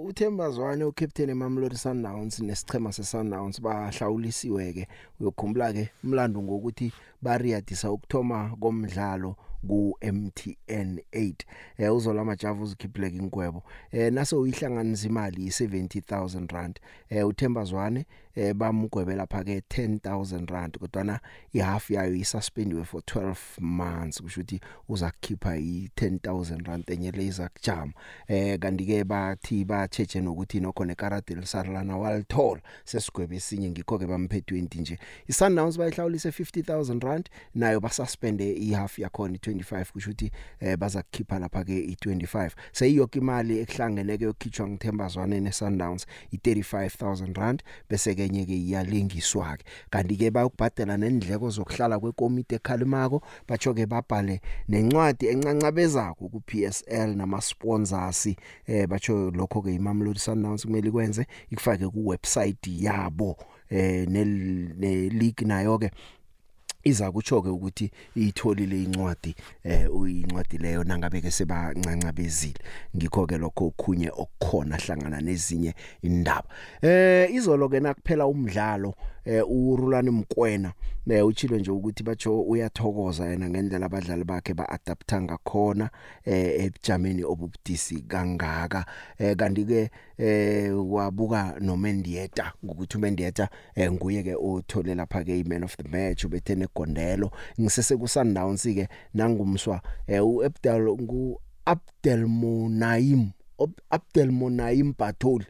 [0.08, 4.88] uThembazwane uCaptain eMamelodi Sundowns nesichema seSundowns bahlawulisiwe ke
[5.20, 9.36] uyokhumbula ke umlando ngokuthi bariyadisa ukuthoma komdlalo
[9.68, 11.34] ku MTN 8
[11.78, 16.80] eh uzola majavu uzikhiphile inkwebo eh naso uyihlanganisa imali i70000 rand.
[17.08, 18.06] Eh uThembazwane
[18.36, 21.20] eh bamgwebela lapha ke 10000 rand kodwa na
[21.52, 27.92] ihalf yayo isuspendiwe for 12 months kusho ukuthi uza kukhipha i10000 rand enye leza kujama
[28.28, 34.38] eh kanti ke bathi bacheche nokuthi nokho nekarate lisarlana walithola sesigwebe esinye ngikho ke bamphe
[34.38, 34.98] 20 nje.
[35.28, 41.64] iSundowns bayihlawulise 50000 rand nayo basuspende ihalf yakhona 25 kusho ukuthi eh baza kukhipha lapha
[41.64, 49.56] ke i25 seyiyoke imali ekuhlangene ke yokhitshwa ngithembazwane neSundowns i35000 rand bese kenye ke iyalingiswa
[49.56, 57.16] ke kanti ke bayokubhadela nendleko zokuhlala kwekomiti ekhalimako batsho ke babhale nencwadi encancabezako ku PSL
[57.16, 58.26] nama sponsors
[58.66, 63.36] eh batsho lokho ke iMamelodi Sundowns kumele kwenze ikufake ku website yabo
[63.70, 65.90] eh ne league nayo ke
[66.84, 72.60] iza kuchoke ukuthi itholile incwadi eh uyincwadi leyo nangabe ke sebancanca bezile
[72.96, 76.48] ngikho ke lokho okhunye okukhona hlangana nezinye indaba.
[76.82, 80.72] Eh izolo ke nakuphela umdlalo eh uRulani Mkwena
[81.10, 85.90] eh uchilo nje ukuthi batsho uyathokoza yena ngendlela abadlali bakhe baadapta ngakhona
[86.24, 88.86] eh ebujameni obubudisi kangaka.
[89.18, 95.64] Eh kanti ke eh wabuka noMendieta ngokuthi uMendieta eh nguye ke othole lapha ke iman
[95.64, 97.30] of the match ubethe negondelo.
[97.60, 103.30] Ngisese ku Sundowns ke nangumswa eh uAbdel ngu Abdel Munaim
[103.90, 105.46] Abdel Munaim Batholi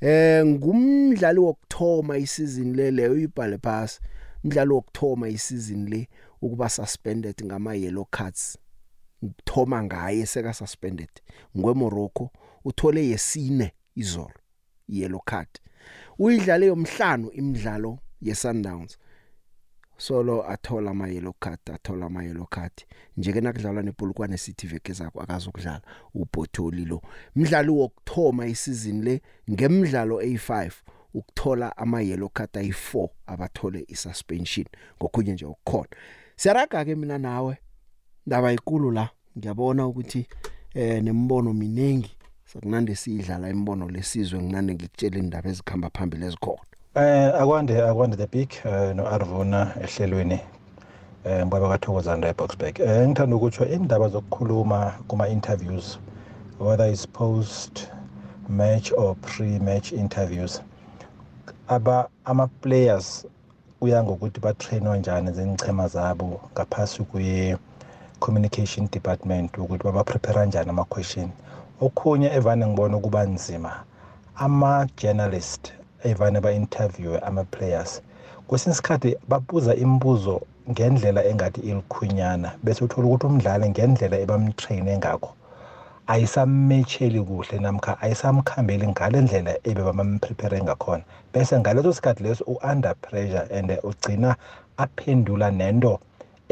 [0.00, 4.00] eh ngumdlali wokthoma isizini le leyo ibhale pass
[4.44, 6.08] umdlali wokthoma isizini le
[6.42, 8.58] ukuba suspended ngama yellow cards.
[9.44, 11.10] Thoma ngaye seka suspended
[11.56, 12.30] ngwe Morocco
[12.64, 14.40] uthole yesine izolo
[14.88, 15.48] yellow card.
[16.18, 18.98] Uyidlale yomhlanu imidlalo ye Sundowns
[20.00, 22.72] solo athola ama yellow card athola ama yellow card.
[23.16, 25.82] Njeke nakudlalwa nePolokwane City veke zakho akazokudlala
[26.14, 27.02] uBotholi lo.
[27.36, 30.70] Umdlali wokthoma isizini le ngemidlalo A5
[31.14, 35.88] ukuthola ama yellow card ayi4 abathole isuspension ngokunye nje ukukhona
[36.36, 37.58] siyaraga ke mina nawe
[38.26, 39.10] ndaba ikulu la.
[39.38, 40.26] Ngiyabona ukuthi
[40.74, 46.69] eh nembono minengi sakunande sidlala imbono lesizwe nginande ngikutshela indaba ezikhamba phambili ezikhona.
[46.94, 50.40] Eh akwande akwande the big uh, no Arvuna ehlelweni
[51.24, 55.98] eh mbaba kathokozana la Boxback eh ngithanda ukutsho indaba zokukhuluma kuma interviews
[56.58, 57.86] whether it's post
[58.48, 60.60] match or pre match interviews.
[61.68, 63.24] Aba ama players
[63.80, 67.56] uya ngokuthi ba trainwa njani zenichema zabo ngaphasi kwe
[68.18, 71.30] communication department ukuthi baba prepare njani ama question
[71.80, 73.84] okhunye evane ngibona kuba nzima
[74.36, 78.02] ama journalist evane ba-interviewe ama-players.
[78.46, 80.40] Kwesinye isikhathi babuza imibuzo
[80.70, 85.30] ngendlela engathi ilikhwinyana bese uthola ukuthi umdlali ngendlela ebamtraine ngakho
[86.12, 91.04] ayisammetsheli kuhle namkha ayisamkhambeli ngale ndlela ebebamamprepare ngakhona.
[91.32, 94.30] Bese ngaleso sikhathi leso u-under pressure and ugcina
[94.76, 96.00] aphendula nento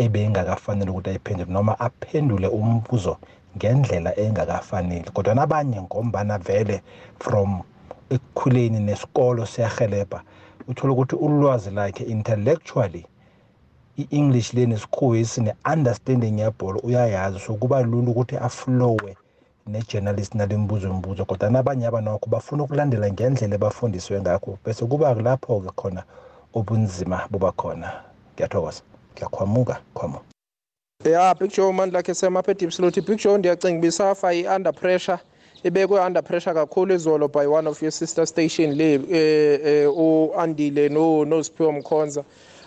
[0.03, 3.15] ebeyingakafanele ukuthi ayiphendule noma aphendule umbuzo
[3.57, 6.83] ngendlela engakafanele kodwa nabanye ngombana vele
[7.19, 7.63] from
[8.11, 10.23] ekukhuleni nesikolo siyahelebha
[10.69, 13.07] uthola ukuthi ulwazi lakhe intellectually
[13.99, 17.39] i-english le nesikhuwesi ne-understanding yebholo uyayazi.
[17.39, 19.17] So kuba lula ukuthi aflowe
[19.67, 24.59] ne-journalist nale mbuzo mbuzo kodwa nabanye abanakho bafuna ukulandela ngendlela ebafundiswe ngakho.
[24.65, 26.03] Bese kuba lapho-ke khona
[26.55, 27.93] ubunzima buba khona.
[28.35, 28.83] Ngiyathokoza.
[29.15, 30.21] Ngiyakhwamuka khwamo
[31.05, 35.19] ya big joe mandla khe semapha edipsiloti big joe ndiyacinga ibisafa i-under pressure.
[35.65, 40.89] Ibekwe under pressure kakhulu izolo by one of your sister station le eh, eh, u-andile
[40.89, 42.25] no nosiphiwe mkhonza.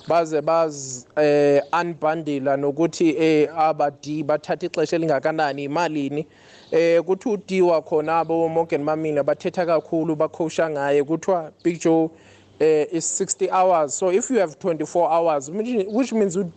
[0.08, 6.26] Baze baz eh unbundle nokuthi eh abadi bathatha ixesha elingakanani imalini
[6.72, 11.04] eh kuthi udiwa khona abo Morgan Mamina bathetha kakhulu bakhosha ngaye.
[11.04, 12.10] Kuthiwa Big Joe
[12.60, 13.94] eh is 60 hours.
[13.94, 16.52] So if you have 24 hours which, which means ud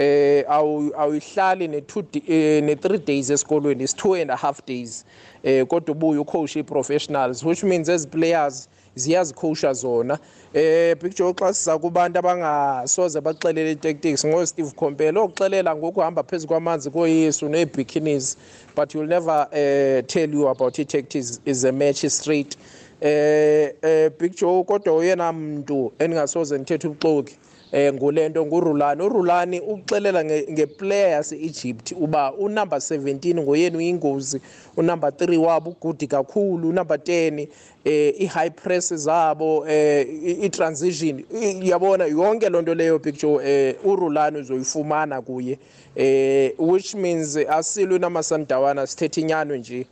[0.00, 5.04] eh awu awuhlali ne 2 ne 3 days esikolweni is 2 and a half days.
[5.42, 10.18] Eh kodwa ubuye ucoach i-professionals which means as players ziyazikhosha zona.
[10.54, 16.48] Eh Big Joe xa siza kubantu abangasoze baxelele tactics ngo Steve Khompela okuxelela ngokuhamba phezulu
[16.48, 18.36] kwamanzi koyesu nebikinis
[18.74, 22.56] but you'll never uh, tell you about it tactics is a match straight.
[23.00, 27.36] Eh eh Big Joe kodwa uyena muntu engasoze ngithethe ubuxoki
[27.72, 29.02] eh ngolento ngurulani.
[29.02, 34.40] Urulani uxelela ngeplayer yase-Egypt uba unumber 17 ngoyena uyingozi
[34.76, 37.48] unumber 3 wabo ugudi kakhulu unumber 10
[37.84, 40.06] eh i-high press zabo eh
[40.44, 41.24] i-transition
[41.62, 45.58] yabona yonke lonto leyo picture eh urulani uzoyifumana kuye.
[45.96, 49.86] Eh which means asilwe namasandawana sithethe inyano nje.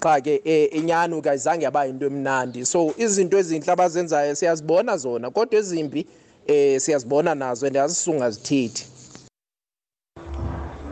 [0.00, 0.36] Cha ke
[0.72, 2.66] inyano kayizange yaba into emnandi.
[2.66, 6.06] So izinto ezinhle abazenzayo siyazibona zona kodwa ezimbi
[6.46, 8.86] eh siyazibona nazo and asisunga zithethi.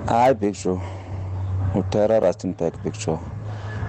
[0.07, 0.81] Hayi big show.
[1.75, 3.19] Utera rustenburg big show.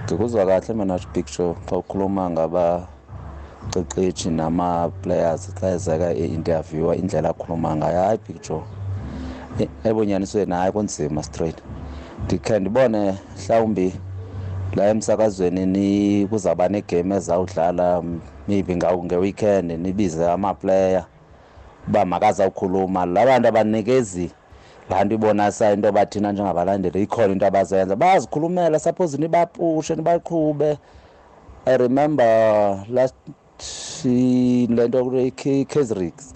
[0.04, 8.02] Ngikuzwa kahle mina big show xa ukhuluma ngabaqeqeshi nama-players xa ezeka i-interviewa indlela akhuluma ngayo.
[8.02, 8.62] Hayi big show.
[9.84, 11.62] Ebunyanisweni hayi kunzima straight.
[12.24, 13.92] Ndikhe ndibone mhlawumbi
[14.76, 18.02] la emsakazweni kuzawuba negame ezawudlala
[18.48, 21.06] maybe ngeweekend nibize amaplayer
[21.88, 23.06] uba makazawukhuluma.
[23.06, 24.30] La bantu abanikezi
[24.90, 27.96] laa nto ibonisa into bathina njengabalandeli ikhona into abazenza.
[27.96, 30.78] Bayazikhulumela suppose nibapushe nibaqhube.
[31.66, 33.14] I remember last
[34.04, 36.34] le nto i-casrix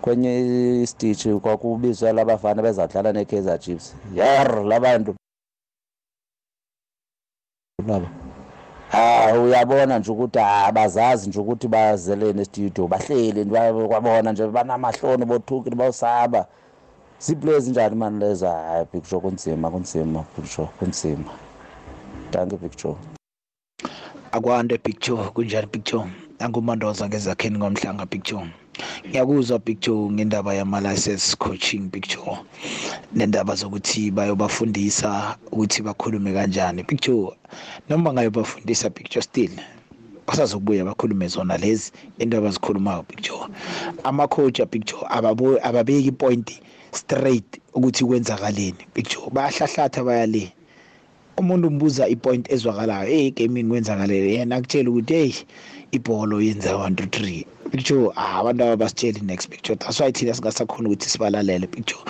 [0.00, 0.40] kwenye
[0.82, 3.94] istitshi kwakubizwe labafana bezadlala ne-kaizer chiefs.
[4.14, 5.14] Yer labantu
[7.88, 8.08] laba
[8.92, 13.44] ha uyabona nje ukuthi abazazi nje ukuthi bazeleni estudio bahleli
[13.88, 16.46] kwabona nje banamahloni bothuki bawusaba.
[17.18, 21.30] Ziplay ezinjani mani lezo hayi picture kunzima kunzima picture kunzima.
[22.32, 22.94] Danke picture
[24.32, 26.04] akwande picture kunjani picture
[26.40, 28.46] angumandoza ngezakheni ngomhlanga picture
[29.08, 32.38] ngiyakuzwa picture ngendaba yama-license coaching picture
[33.12, 36.84] nendaba zokuthi bayobafundisa ukuthi bakhulume kanjani.
[36.84, 37.36] Picture
[37.88, 39.50] noma ngayobafundisa picture still
[40.26, 43.44] basazokubuya bakhulume zona lezi into abazikhulumayo picture
[44.04, 45.02] ama-coach picture
[45.62, 46.60] ababeki ipointi
[46.92, 50.52] straight ukuthi kwenzakaleni picture bayahlahlatha baya le
[51.36, 55.32] umuntu umbuza ipoint ezwakalayo hey egamini kwenzakalele yena akutshela ukuthi hey
[55.92, 59.76] ibholo yenza 1 2 3 picture ah abantu abasitsheli next picture.
[59.76, 62.00] That's why thina singasakhona ukuthi sibalalele picture.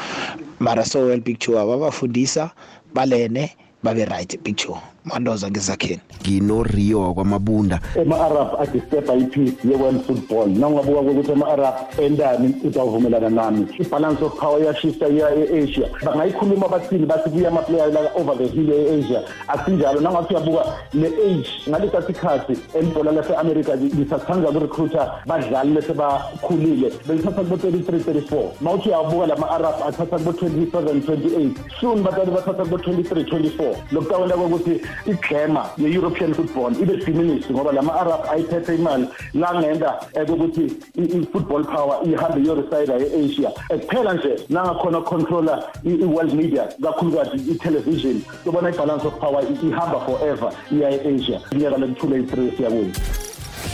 [0.58, 2.50] Mara so well picture ababafundisa
[2.94, 3.50] balene
[3.82, 4.76] babe right picture.
[5.04, 7.80] Mandoza ngezakheni ngino-rio kwamabunda.
[7.96, 10.48] Ema-arab adisturba ipeace ye-world football.
[10.48, 13.66] Nangabuka kokuthi ama-arab endani uzawuvumelana nami.
[13.78, 18.70] I-balance of power iyashifta iya e-asia bangayikhuluma bathini bathi kuya amaplayer la over the hill
[18.70, 19.22] e-asia?
[19.48, 20.00] Asinjalo.
[20.00, 28.72] Nangathi uyabuka ne-age ngalesa sikhathi elibhola lase-amerika lisathanza ukurecruiter badlali lesebakhulile belithatha kubo-thirty-three thirty-four ma
[28.72, 31.56] uthi uyabuka lama-arab athatha kubo-twenty-seven twenty-eight.
[31.80, 33.76] Soon batali bathatha kubo-twenty-three twenty-four.
[33.92, 39.06] Lokutawela kokuthi iglamour ye-european football ibe diminished ngoba lama-arab ayiphethe imali.
[39.34, 43.50] Langenda kokuthi i-football power ihambe iyoresayida e-asia.
[43.68, 50.90] Kuphela nje nangakhona ukucontrola i-world media kakhulukazi i-television sobona i-balance of power ihamba forever iya
[50.90, 51.40] e-asia.
[51.52, 52.92] Inyaka lekuthula i-three siyakuyo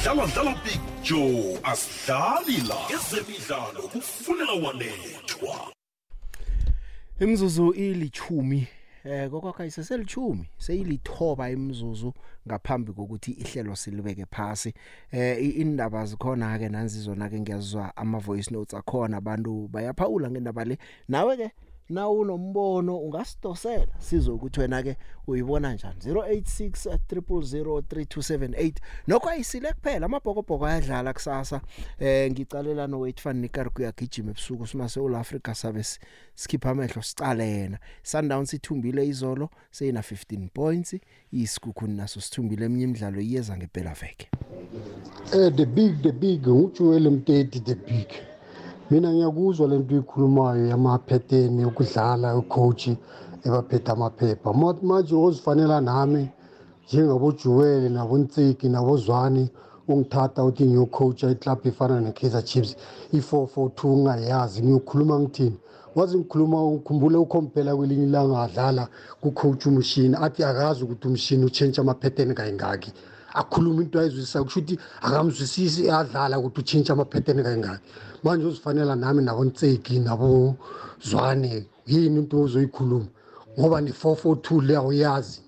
[0.04, 5.56] dlala dlala big joe asidlali la ezemidlalo kufunela wanethwa.
[7.20, 8.66] Imzuzu ilichumi
[9.06, 12.12] eh kokwakha iseselichumi seyilithoba imzuzu
[12.48, 14.74] ngaphambi kokuthi ihlelo silibeke phasi.
[15.12, 20.30] Eh i- indaba zikhona ke nanzi zona ke ngiyazwa ama voice notes akhona abantu bayaphawula
[20.30, 20.78] ngendaba le.
[21.08, 21.50] Nawe ke
[21.88, 25.96] na unombono ungasidosela sizokuthi wena ke uyibona njani.
[26.06, 28.72] 0863003278
[29.06, 31.60] nokho ayisile kuphela amabhokobhoko ayadlala kusasa.
[31.98, 35.98] Eh ngicalela no wait fan nikari kuyagijima ebusuku sima seul Africa sabe s-
[36.34, 40.96] sikhipha amehlo sicalena Sundowns ithumbile izolo seyina 15 points.
[41.32, 44.28] Isikhukhuni naso sithumbile eminye imidlalo iyeza ngempela veke
[45.34, 48.08] Eh the big the big uJoel Mteti the big.
[48.90, 52.84] Mina ngiyakuzwa lento uyikhulumayo yamaphetheni okudlala ucoach
[53.46, 54.48] ebaphethe amaphepha.
[54.60, 56.22] Ma- Manje ozifanela nami
[56.86, 59.44] njengabo Joel nabo Ntsiki nabo Zwane
[59.88, 62.76] ungithatha uthi ngiyocoacha iclub efana neKaizer Chiefs
[63.12, 65.58] i442 ungayazi ngiyokhuluma ngithini.
[65.96, 68.88] Wazi ngikhuluma ukhumbule ukhompela kwelinye ilanga adlala
[69.20, 72.92] kucoach umshini athi akazi ukuthi umshini utshentsha amaphetheni kayingaki.
[73.40, 77.84] Akhuluma into ayizwisisa kusho ukuthi akamzwisisi adlala ukuthi utshintshe amaphetheni kayingaki
[78.24, 80.56] manje uzifanela nami nabo Ntseki nabo
[81.04, 83.06] Zwane yini into ozoyikhuluma?
[83.58, 85.40] Ngoba ni-four four two le awuyazi.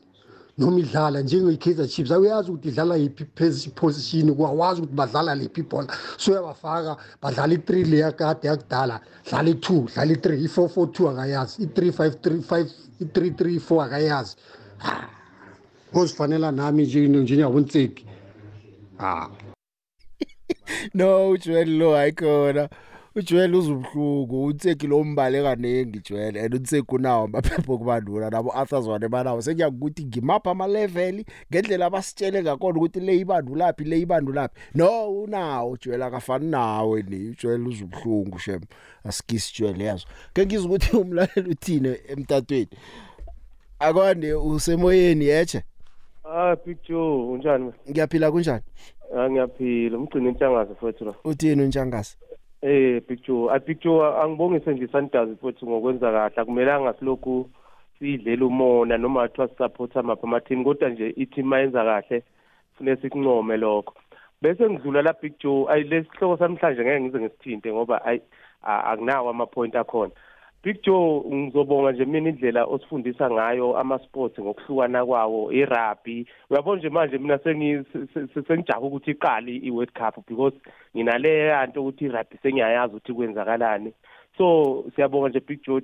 [0.58, 5.88] Noma idlala njenge-kaizer chiefs awuyazi ukuthi idlala yiphi pos- position kwawazi ukuthi badlala liphi ibhola.
[6.16, 11.62] So uyabafaka badlala i-three le yakade yakudala dlala i-two dlala i-three i-four four two akayazi
[11.62, 12.66] i-three five three five
[13.00, 14.36] i-three three four akayazi.
[15.94, 18.06] Ozifanela nami nje njengabonseki
[18.98, 19.28] ah
[20.94, 22.68] no uJoel lo ayikhona
[23.18, 29.08] uJoel uzubhlungu utseki lo mbale kanengi Joel and utseki unawo amaphepha okubandula nabo Arthur Zwane
[29.08, 29.42] banawo.
[29.42, 36.02] Sengiyakuthi ngimapha ama level ngendlela abasitshele ngakona ukuthi le ibandulaphi le ibandulaphi no unawo Joel
[36.02, 37.28] akafani nawe ni.
[37.28, 38.60] uJoel uzubhlungu shem.
[39.04, 42.68] Asikisi Joel yazo ke ngizwe ukuthi umlaleli uthini emtatweni.
[43.78, 45.62] Akwande usemoyeni yeche
[46.30, 47.72] Ah picture unjani?
[47.90, 48.62] ngiyaphila kunjani
[49.16, 51.14] Ah ngiyaphila umgcini inhlangazo futhi lo.
[51.24, 52.16] uthini untshangasi
[52.62, 57.50] Eh picture, a picture angibongise nje Sundowns futhi ngokwenza kahle akumelanga silokhu
[57.98, 62.22] sidlela umona noma kuthiwa support amapha amateam kodwa nje i-team mayenza kahle
[62.72, 63.94] kufanele sikuncome lokho.
[64.42, 68.20] Bese ngidlula la picture ayi lesihloko samhlanje ngeke ngize ngisithinte ngoba ayi
[68.62, 70.12] akunawo ama point akhona.
[70.62, 76.26] Big Joe ngizobonga nje mina indlela osifundisa ngayo ama sports ngokuhlukana kwawo i-rugby.
[76.50, 80.56] Uyabona nje manje mina sengi se- se- sengijaha ukuthi iqali i-World Cup because
[80.96, 83.92] nginale yanto ukuthi i-rugby sengiyayazi ukuthi kwenzakalani.
[84.38, 85.82] So siyabonga nje Big Joe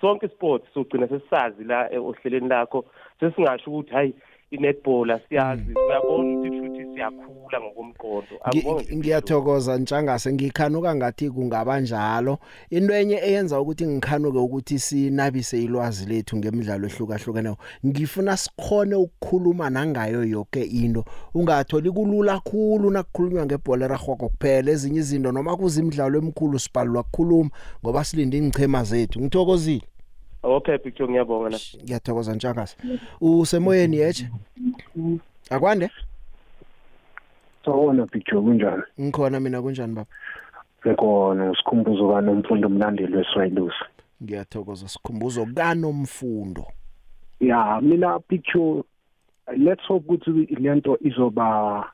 [0.00, 2.84] sonke sports sogcina sesisazi la ohlelweni lakho.
[3.20, 4.14] Sesingasho ukuthi hayi
[4.50, 5.74] i-netball asiyazi.
[5.88, 6.63] Uyabona ukuthi
[6.94, 8.34] siyakhula ngokomqondo.
[8.44, 10.32] Angibonge nje, Ngi- ngiyathokoza ntshangase.
[10.32, 12.38] Ngikhanuka ngathi kungaba njalo.
[12.70, 20.24] Into enye eyenza ukuthi ngikhanuke ukuthi sinabise ilwazi lethu ngemidlalo ehlukahlukeneyo ngifuna sikhone ukukhuluma nangayo
[20.24, 21.04] yonke into.
[21.34, 24.70] Ungatholi kulula kakhulu nakukhulunywa ngebhola eragwako kuphela.
[24.72, 27.50] Ezinye izinto noma kuzimidlalo emkhulu sibhalwa ukukhuluma
[27.84, 29.20] ngoba silinde ingchema zethu.
[29.20, 29.82] Ngithokozile.
[30.42, 32.76] Okay Big Joe ngiyabonga na ngiyathokoza ntshangase.
[33.20, 34.28] Usemoyeni yeche
[35.50, 35.90] akwande?
[37.64, 38.82] Sawona picture kunjani?
[39.00, 40.06] ngikhona mina kunjani baba
[40.82, 43.84] Sekhona isikhumbuzo kaNomfundo Mlandeli weSwayilusi.
[44.22, 46.66] ngiyathokoza sikhumbuzo kanomfundo
[47.40, 48.82] Ya, mina picture
[49.56, 51.90] let's hope ukuthi lento izoba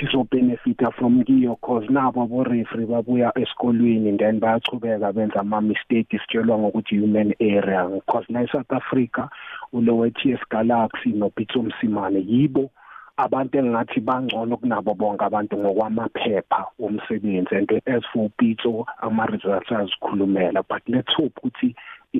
[0.00, 6.20] sizo benefita from kiyo cause nabo abo referee babuya esikolweni then bayachubeka benza ama mistakes
[6.20, 9.28] sitshelwa ngokuthi human error cause la eSouth Africa
[9.72, 12.70] ulowe TS Galaxy no Pitso Msimane yibo
[13.16, 20.62] abantu engathi bangcono kunabo bonke abantu ngokwamaphepha omsebenzi and as for Pitso ama results azikhulumela
[20.68, 21.74] but let's hope ukuthi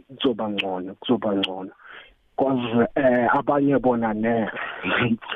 [0.09, 1.71] kuzoba ngcono kuzoba ngcono.
[2.37, 4.49] Because eh abanye bona ne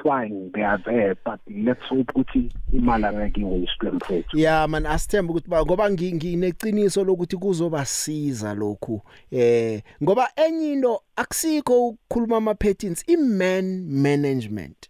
[0.02, 4.38] fine they are there but let's hope ukuthi imali angeke iwaste mfethu.
[4.38, 11.00] Ya man asithemba ukuthi ba ngoba ngi- ngineqiniso lokuthi kuzobasiza lokhu eh ngoba enye into
[11.16, 14.88] akusikho ukukhuluma ama patterns i man management.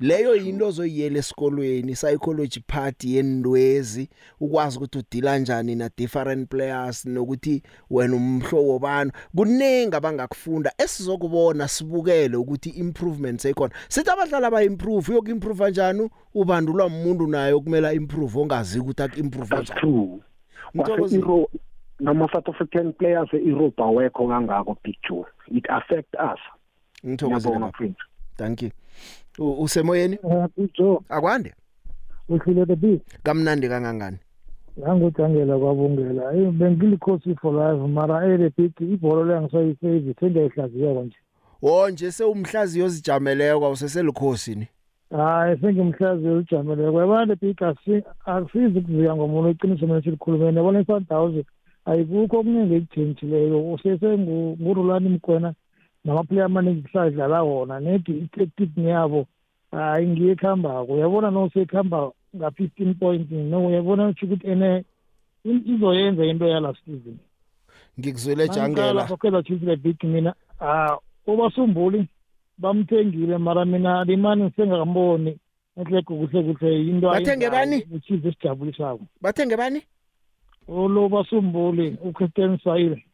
[0.00, 4.08] Leyo into ozoyiyela esikolweni psychology part yendwezi
[4.40, 9.12] ukwazi ukuthi udila kanjani na different players nokuthi wena umhlobo bani.
[9.36, 13.74] Kuningi abangakufunda esizokubona sibukele ukuthi improvements ekhona.
[13.88, 16.10] Sithi abadlali aba improve yoku improve kanjani?
[16.34, 19.80] Ubandulwa umuntu naye kumele improve ongazi ukuthi ak improve that's kanjani.
[19.80, 20.20] true.
[20.76, 21.50] Kwase iro
[22.00, 26.40] nama South African players e-Europe awekho kangako big Joe it affect us.
[27.06, 27.94] Ngithokozile Ngiyabonga, baba.
[28.36, 28.68] thank you.
[28.68, 28.72] U-
[29.38, 30.18] usemoyeni?
[30.74, 31.54] Joe akwande.
[32.28, 33.02] Uhlile the beat.
[33.22, 34.18] Kamnandi kangangani?
[34.78, 36.34] Ngangujangela kwabungela.
[36.34, 41.16] Eyi bengilikhosi for life mara ele big ibholo leyangisayifavi sengiyayihlaziyeka nje
[41.62, 44.68] wo nje sewumhlazi yozijameleko awuseselikhosi ni?
[45.10, 51.46] Hayi sengimhlazi ujameleko yabona le big akusizi ukuzika ngomuntu iqiniso mina silikhulumeni yabona i-sundowns
[51.84, 55.54] ayikukho okuningi ekutshentshileko usesengurulani mgwena.
[56.08, 59.26] Namaplayer amaningi kusadlala wona nedi i-tactic yabo
[59.70, 64.84] hayi ngiye ekuhambako uyabona nosekuhamba nga-fifteen point no uyabona utsho ukuthi ene
[65.44, 67.18] izoyenza into yalast season.
[67.98, 69.08] Ngikuzwele jangela.
[69.08, 70.96] sokhela chiefs le big mina ah
[71.26, 72.08] ubasumbuli
[72.58, 75.38] bamthengile mara mina limani ngisengakamboni
[75.76, 77.82] ehlego kuhle kuhle into Bathenge bani?
[78.06, 79.82] chiefs esijabulisako bathenge bani?
[80.68, 83.04] Ulo basumbuli uchristian sayile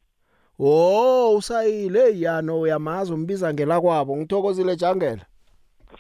[0.59, 4.16] wo usayile yano uyamazi umbiza ngela kwabo.
[4.16, 5.26] Ngithokozile jangela.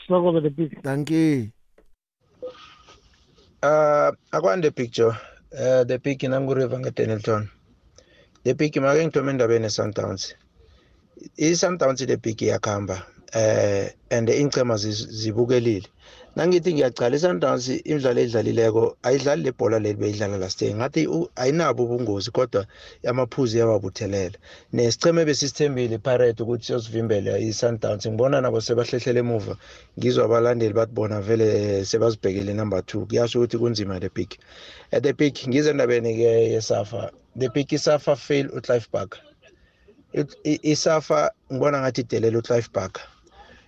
[0.00, 1.48] Sithokoze the big thank you.
[3.62, 5.16] Uh akwande picture
[5.52, 7.48] uh the pick nanguriva ngeDenilton
[8.44, 10.34] the pick make ngithome endabeni eSundowns.
[11.38, 13.02] iSundowns the pick yakhamba
[13.32, 15.88] eh and ingcema zibukelile.
[16.36, 20.74] Nangithi ngiyacala iSundowns imidlalo edlalileko ayidlali lebhola leli beyidlala last year.
[20.76, 22.66] Ngathi u- ayinabo ubungozi kodwa
[23.06, 24.38] amaphuzu yawabuthelela
[24.72, 29.56] nesicheme besisithembile iPirate ukuthi siyosivimbela iSundowns ngibona nabo sebahlehlela emuva.
[29.98, 34.38] Ngizwa abalandeli bathi bona vele sebazibhekele number 2 kuyasho ukuthi kunzima the pick
[34.92, 37.10] at the pick ngize endabeni ke yesafa.
[37.38, 39.20] The pick isafa fail uClive Barker.
[40.12, 43.02] It- i- isafa ngibona ngathi idelela uClive Barker.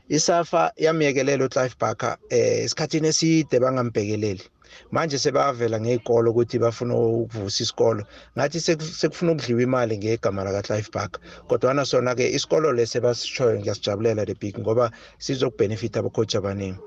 [0.09, 4.43] Isafa yamyekelela uClive Barker eh esikhathini eside bangambhekeleli.
[4.91, 8.05] Manje sebavela ngezikolo ukuthi bafuna ukuvusa isikolo.
[8.37, 11.21] Ngathi seku- sekufuna ukudliwa imali ngegama laka Clive Barker.
[11.49, 16.79] Kodwa na sona ke isikolo lese basishoyo ngiyasijabulela the big ngoba sizokubenefit abakhoji abaningi.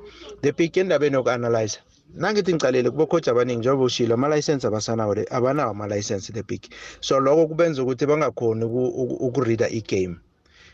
[0.41, 1.79] The big endabeni yokuanalyze
[2.15, 6.61] nangithi ngicalele kubo coach abaningi njengoba ushilo ama license abasanawo abanawo ama license the big
[7.01, 10.17] so lokho kubenza ukuthi bangakhoni uku- uku- ukureader igame.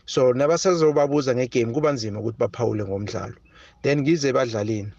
[0.06, 3.34] So nabasazobabuza ngegame kuba nzima ukuthi baphawule ngomdlalo.
[3.82, 4.92] Then ngize badlalini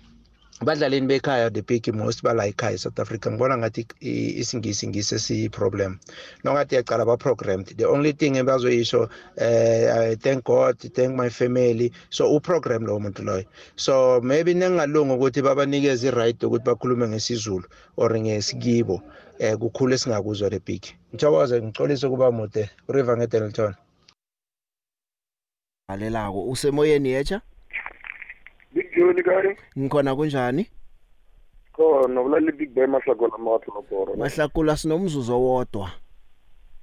[0.62, 3.30] badlalini bekhaya the big most bala ekhaya eSouth Africa.
[3.32, 6.00] Ngibona ngathi isingisi ngise si problem
[6.44, 11.92] nongathi yaqala ba programmed the only thing ebazoyisho eh I thank God thank my family.
[12.10, 13.46] So u program lo muntu loyo.
[13.76, 17.66] So maybe nengalunga ukuthi babanikeze i-right ukuthi bakhulume ngesizulu
[17.98, 19.02] or ngesikibo
[19.40, 20.84] eh kukhulu esingakuzwa the big.
[21.14, 23.76] Ngithokoze ngixolise kuba mude uriver ngeDenilton
[25.88, 26.44] alelako.
[26.44, 27.42] Usemoyeni yecha
[28.74, 30.68] Big Joe kare ngikhona kunjani?
[31.74, 35.92] Khona ulale Big Boy mahlakona matho no boro mahlakula sinomzuzu owodwa.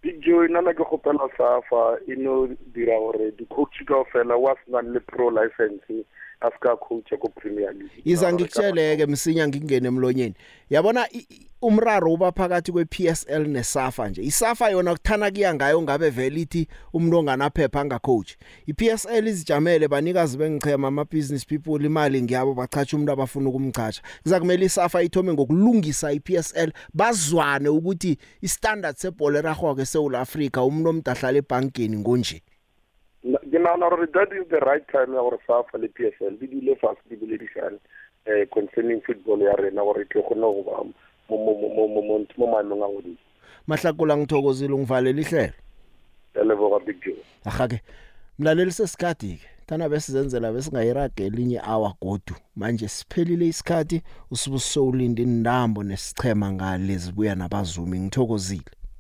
[0.03, 4.93] Big Joe nana ke gopela safa ino dira gore di coach ka fela was nang
[4.93, 6.05] le pro license
[6.47, 8.03] a ska coach ko Premier League.
[8.05, 10.35] Iza ngikutsheleke msinya ngingene emlonyeni.
[10.71, 14.23] Yabona i- i- umraro uba phakathi kwe-PSL neSAFA nje?
[14.23, 18.31] iSAFA yona kuthana kuya ngayo ngabe vele ithi umuntu onganaphepha angacoach
[18.67, 25.03] iPSL izijamele banikazi bengichema ama business people imali ngiyabo bachacha umuntu abafuna ukumchacha kuzakumele iSAFA
[25.03, 32.43] ithome ngokulungisa iPSL bazwane ukuthi istandard sebhola eragwa ke South Africa umuntu omdahlala ebankeni ngonje.
[33.25, 36.77] Ke nagana gore that is the right time ya gore safa le PSL di dile
[36.77, 37.79] fast di boledisane
[38.27, 42.03] eh concerning football ya rena gore ke gone go ba mo mo mo mo mo
[42.03, 43.17] mo mo maemong a godimo
[43.67, 45.53] mahlakula ngithokozile ungivalela ihlelo.
[46.35, 47.81] Ya leboga Big Joe ahake
[48.39, 52.35] mlaleli sesikhathi ke thana besizenzela besingayirage elinye hour godu.
[52.57, 58.01] Manje siphelile isikhathi usibuso ulinde indambo nesichema ngale zibuya nabazumi.
[58.01, 58.84] Ngithokozile.